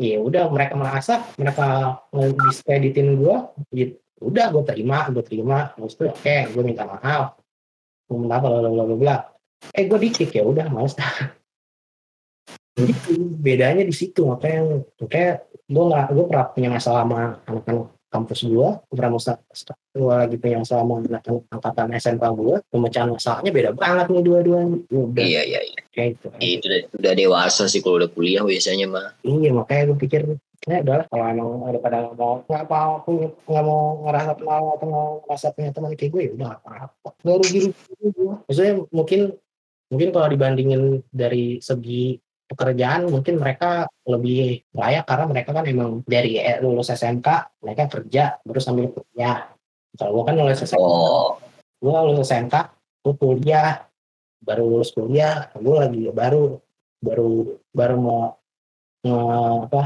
[0.00, 2.00] ya udah mereka merasa mereka
[2.48, 3.36] diskreditin gue
[3.76, 5.72] gitu udah gue terima gue terima.
[5.74, 7.40] Terus tuh oke gue minta maaf.
[8.06, 9.16] Gue minta apa bla bla bla
[9.76, 11.36] eh gue dikik ya udah males dah.
[12.80, 18.42] Gitu bedanya di situ makanya makanya gue nggak gue pernah punya masalah sama anak-anak kampus
[18.42, 18.68] gue
[19.94, 25.22] lagi punya masalah sama anak-anak angkatan SMK gue pemecahan masalahnya beda banget nih dua-duanya udah
[25.24, 25.80] Iya iya iya.
[25.94, 29.08] kayak gitu Itu udah, udah dewasa sih kalau udah kuliah biasanya mah.
[29.22, 30.20] iya makanya gue pikir
[30.68, 32.92] ya udahlah kalau emang ada pada nggak mau nggak mau
[33.48, 37.36] nggak mau ngerasa kenal atau mau ngerasa punya teman kayak gue ya udah apa-apa nggak
[37.40, 39.20] rugi rugi gue maksudnya mungkin
[39.88, 42.20] mungkin kalau dibandingin dari segi
[42.50, 48.42] pekerjaan mungkin mereka lebih layak karena mereka kan emang dari eh, lulus SMK mereka kerja
[48.42, 49.46] baru sambil kuliah.
[49.94, 51.38] Kalau gue kan lulus SMK Oh,
[51.78, 52.54] gue lulus SMK
[53.06, 53.86] gue kuliah
[54.42, 56.58] baru lulus kuliah gue lagi baru
[56.98, 57.30] baru
[57.70, 58.22] baru mau
[59.06, 59.82] nge- apa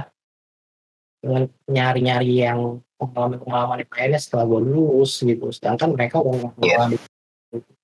[1.23, 5.53] nge- nyari-nyari yang pengalaman-pengalaman yang lainnya setelah gue lulus gitu.
[5.53, 7.01] Sedangkan mereka udah ngalamin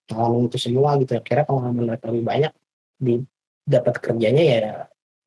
[0.08, 1.14] pengalaman itu semua gitu.
[1.20, 2.52] Kira pengalaman mereka lebih banyak
[2.96, 3.14] di
[3.70, 4.62] dapat kerjanya ya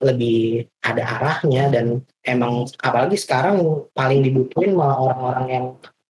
[0.03, 1.85] lebih ada arahnya dan
[2.27, 5.65] emang apalagi sekarang paling dibutuhin malah orang-orang yang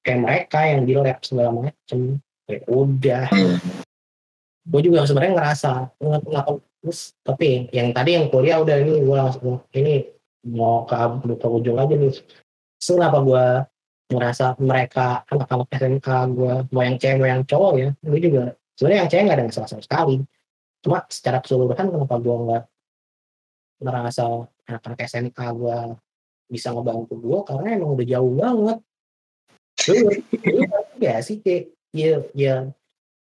[0.01, 2.19] kayak mereka yang di lab segala macem.
[2.49, 3.29] Ya udah.
[3.29, 3.61] Hmm.
[4.65, 9.17] gue juga sebenarnya ngerasa nge- nge- terus tapi yang tadi yang kuliah udah ini gue
[9.17, 10.09] langsung ini
[10.49, 10.97] mau ke,
[11.37, 12.17] ke ujung aja nih.
[12.81, 13.45] Terus kenapa gue
[14.13, 18.43] ngerasa mereka anak-anak SMK gue mau yang cewek mau yang cowok ya gue juga
[18.77, 20.15] sebenarnya yang cewek nggak ada masalah sama sekali
[20.85, 22.65] cuma secara keseluruhan kenapa gue nggak
[23.81, 24.25] merasa
[24.65, 25.79] anak-anak SMK gue
[26.45, 28.79] bisa ngebantu gue karena emang udah jauh banget.
[29.89, 30.11] Lu lu
[30.63, 32.55] ngerti gak sih kayak ya ya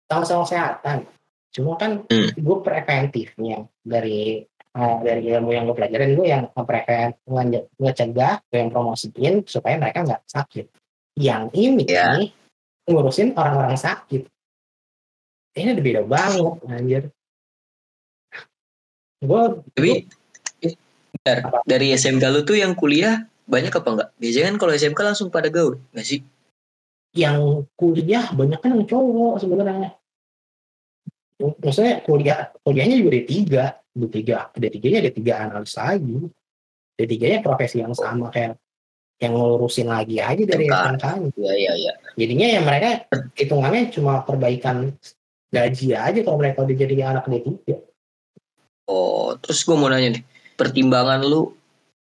[0.05, 0.97] sama-sama kesehatan.
[1.51, 2.29] Cuma kan Hmm.
[2.33, 8.57] gue preventifnya dari eh, dari ilmu yang gue pelajarin gue yang preven nge- ngecegah gue
[8.57, 10.65] yang promosiin supaya mereka nggak sakit.
[11.15, 12.15] Yang ini Ya.
[12.17, 12.31] nih
[12.87, 14.25] ngurusin orang-orang sakit.
[15.51, 17.03] Ini udah beda banget anjir
[19.21, 19.41] gue
[19.77, 19.91] tapi
[21.13, 21.37] bentar,
[21.69, 24.09] dari SMK lu tuh yang kuliah banyak apa enggak?
[24.17, 26.21] Biasanya kan kalau SMK langsung pada gaul, nggak sih?
[27.11, 29.91] yang kuliah banyak kan yang cowok sebenarnya
[31.59, 33.33] maksudnya kuliah kuliahnya juga D3
[33.91, 34.19] D3
[34.55, 36.15] D3 nya D3 analis lagi
[36.95, 38.55] D3 nya profesi yang sama kayak
[39.21, 41.05] yang ngurusin lagi aja dari SMK.
[41.37, 41.91] Iya iya iya.
[42.17, 42.89] jadinya ya mereka
[43.37, 44.97] hitungannya cuma perbaikan
[45.51, 47.51] gaji aja kalau mereka udah jadi anak D3
[48.89, 50.23] Oh, terus gue mau nanya nih,
[50.57, 51.53] pertimbangan lu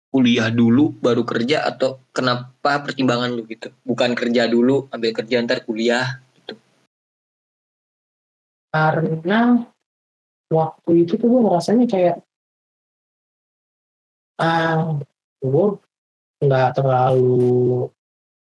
[0.09, 3.69] kuliah dulu baru kerja atau kenapa pertimbangan lu gitu?
[3.85, 6.19] Bukan kerja dulu, ambil kerja ntar kuliah.
[8.69, 9.65] karena
[10.49, 12.15] waktu itu tuh gue ngerasanya kayak
[14.39, 14.97] ah
[15.41, 15.65] gue
[16.39, 17.89] nggak terlalu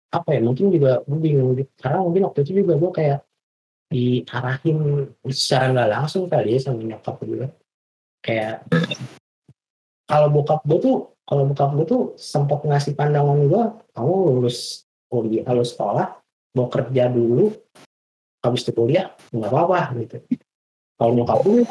[0.09, 3.19] apa ya mungkin juga gue bingung karena mungkin waktu itu juga gue kayak
[3.89, 7.47] diarahin secara nggak langsung kali ya sama nyokap gue
[8.19, 8.67] kayak
[10.09, 13.63] kalau bokap gue tuh kalau bokap gue tuh sempat ngasih pandangan gue
[13.93, 16.17] kamu lulus kuliah lulus sekolah
[16.57, 17.53] mau kerja dulu
[18.41, 20.17] habis itu kuliah nggak apa-apa gitu
[20.97, 21.63] kalau nyokap gue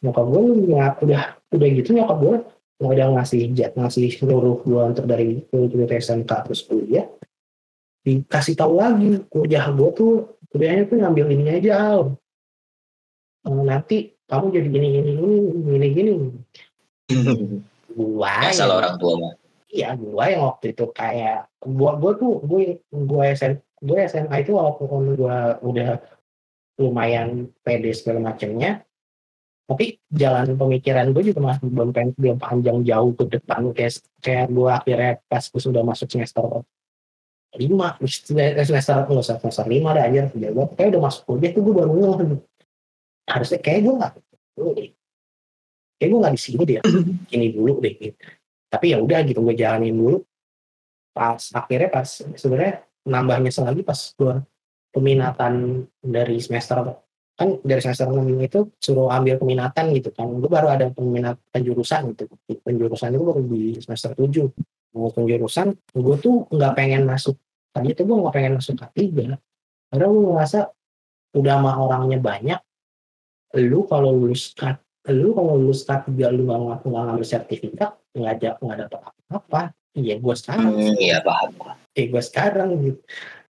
[0.00, 1.22] nyokap gue ya udah
[1.52, 2.36] udah gitu nyokap gue
[2.80, 7.04] ada ngasih jet ngasih seluruh gue untuk dari dari SMK terus kuliah
[8.00, 10.12] dikasih tahu lagi kuliah gue tuh
[10.48, 12.02] kuliahnya tuh ngambil ini aja Al.
[13.44, 13.98] Eh, nanti
[14.30, 16.12] kamu jadi gini gini gini gini gini.
[17.90, 19.34] Gua Asal yang- orang tua mah.
[19.70, 24.54] iya gua yang waktu itu kayak gua gua tuh gue gua SN gue SMA itu
[24.54, 25.98] walaupun gua udah
[26.76, 28.82] lumayan pede segala macamnya
[29.64, 33.70] tapi jalan pemikiran gue juga masih belum pen- belum panjang jauh ke depan.
[33.70, 36.42] Kayak kayak gua akhirnya pas gue sudah masuk semester
[37.54, 41.90] lima semester semester lima dah aja ya gue kayak udah masuk kuliah tuh gue baru
[41.94, 42.38] ngeh
[43.30, 44.12] harusnya kayak gue nggak
[46.00, 46.78] kayak gue nggak di sini deh
[47.38, 48.16] ini dulu deh gitu.
[48.70, 50.18] tapi ya udah gitu gue jalanin dulu.
[51.10, 52.06] Pas akhirnya pas
[52.38, 54.34] sebenarnya nambahnya lagi pas gue
[54.94, 57.02] peminatan dari semester
[57.34, 60.30] kan dari semester 6 itu suruh ambil peminatan gitu kan.
[60.38, 62.30] Gue baru ada peminat penjurusan gitu.
[62.62, 67.34] Penjurusan itu baru di semester 7 mau penjurusan gue tuh nggak pengen masuk.
[67.74, 69.34] Tadi itu gue nggak pengen masuk K3
[69.90, 70.60] karena gue ngerasa
[71.34, 72.60] udah mah orangnya banyak
[73.58, 74.78] lu kalau lulus K
[75.10, 79.62] lu kalau lulus K3 lu nggak nggak ngambil sertifikat nggak ada nggak dapat apa-apa
[79.94, 80.70] iya gue sekarang.
[80.74, 81.50] Hmm, iya paham.
[81.98, 83.00] eh gue sekarang gitu.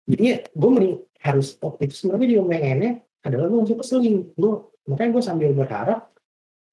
[0.09, 0.24] Jadi
[0.55, 2.92] gue mending harus waktu itu sebenarnya juga pengennya
[3.26, 4.18] adalah gue masuk ke seling.
[4.38, 4.53] Gue
[4.86, 6.01] makanya gue sambil berharap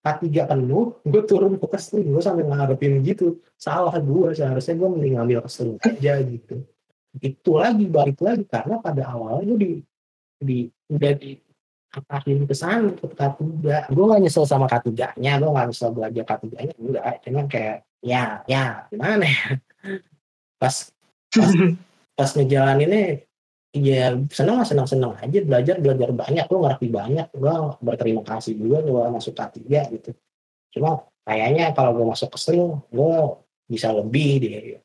[0.05, 3.41] K3 penuh gue turun ke keseling gue sambil ngarepin gitu.
[3.57, 6.55] Salah gue seharusnya gue mending ngambil keseling aja gitu.
[7.17, 9.71] Itu lagi balik lagi karena pada awalnya gue di
[10.35, 10.57] di
[10.91, 11.44] udah di
[12.09, 13.41] arahin ke sana ke K3
[13.91, 17.13] gue gak nyesel sama K3 nya gue gak nyesel belajar K3 nya enggak.
[17.23, 19.45] Cuman kayak ya ya gimana ya?
[20.59, 20.75] Pas
[21.31, 21.51] pas,
[22.15, 23.25] pas ngejalaninnya
[23.75, 26.45] ya seneng lah seneng seneng aja belajar belajar banyak.
[26.47, 29.59] Gue ngerti banyak gue berterima kasih juga gue masuk K3
[29.95, 30.11] gitu.
[30.75, 33.15] Cuma kayaknya kalau gue masuk ke sling gue
[33.65, 34.84] bisa lebih deh tapi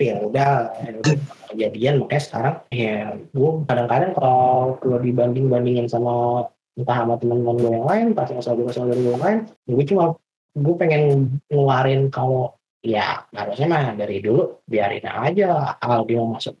[0.00, 0.90] ya udah ya
[1.52, 2.96] kejadian makanya sekarang ya
[3.32, 8.40] gue kadang-kadang kalau gue dibanding bandingin sama entah sama teman-teman gue yang lain pas sama
[8.40, 9.38] saudara-saudara gue yang lain
[9.68, 10.16] gue cuma
[10.52, 11.02] gue pengen
[11.48, 16.56] ngeluarin kalau ya harusnya mah dari dulu biarin aja kalau dia mau masuk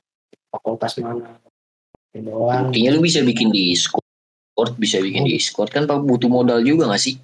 [0.52, 1.40] fakultas mana
[2.12, 2.68] Itu doang.
[2.68, 6.04] Buktinya lu bisa bikin di Discord, bisa bikin di Discord kan pak?
[6.04, 7.16] Butuh modal juga gak sih?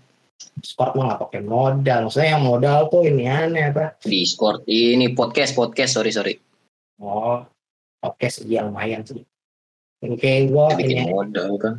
[0.63, 1.99] Sport mah nggak pakai modal.
[2.09, 3.95] Maksudnya yang modal tuh ini aneh apa?
[4.03, 6.35] Discord ini podcast podcast sorry sorry.
[7.03, 7.43] Oh
[8.03, 9.23] oke sih ya lumayan sih.
[9.99, 11.75] Kayak gue bikin ini modal kan.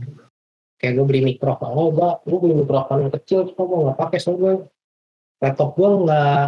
[0.79, 1.69] kayak gue beli mikrofon.
[1.75, 4.53] Oh gue gue beli mikrofon yang kecil cuma gue nggak pakai soalnya
[5.43, 6.43] laptop gue nggak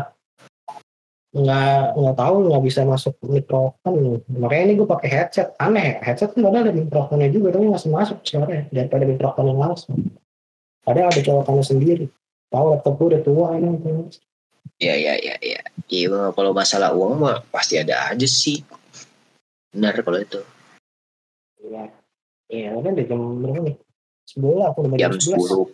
[1.32, 4.24] nggak nggak tahu nggak bisa masuk mikrofon.
[4.32, 5.52] Makanya ini gue pakai headset.
[5.60, 10.00] Aneh headset kan ada mikrofonnya juga tapi masih masuk suaranya daripada mikrofon yang langsung
[10.90, 12.06] ada ada colokannya sendiri
[12.52, 14.12] tahu laptop gue udah tua ini
[14.82, 15.62] Ya ya ya ya.
[15.94, 18.66] Iya kalau masalah uang mah pasti ada aja sih.
[19.70, 20.42] Benar kalau itu.
[21.62, 21.86] Iya.
[22.52, 23.76] Iya, udah deh jam berapa nih?
[24.28, 25.72] Sebelah, aku udah Jam jam 11.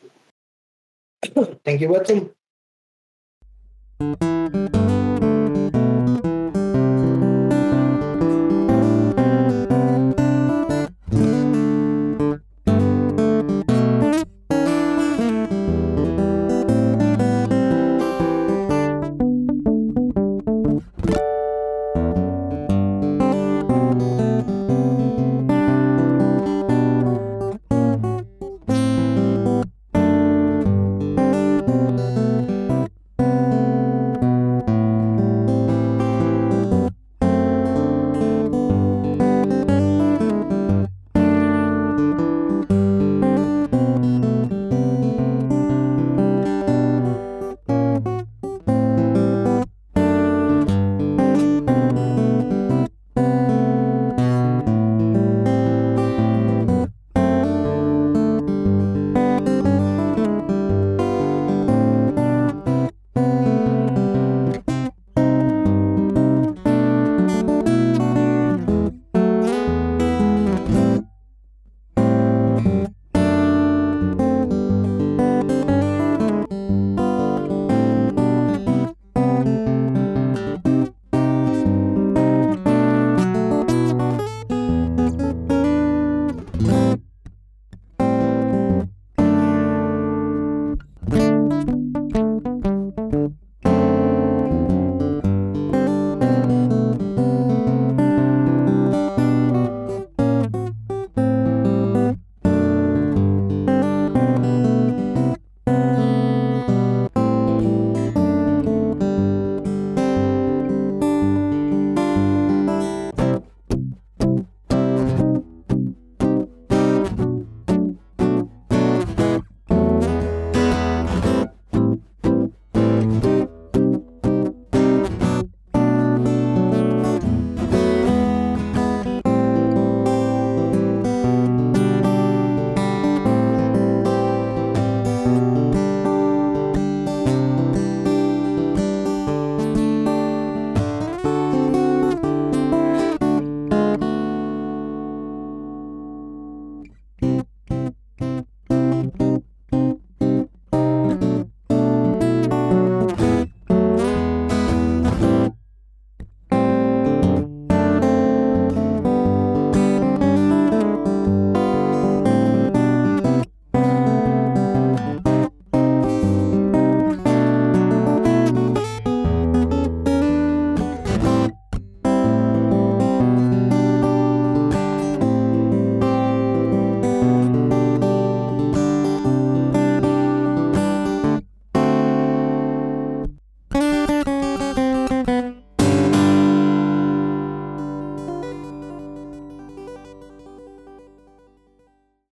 [1.34, 2.30] 10 Thank you buat Tim.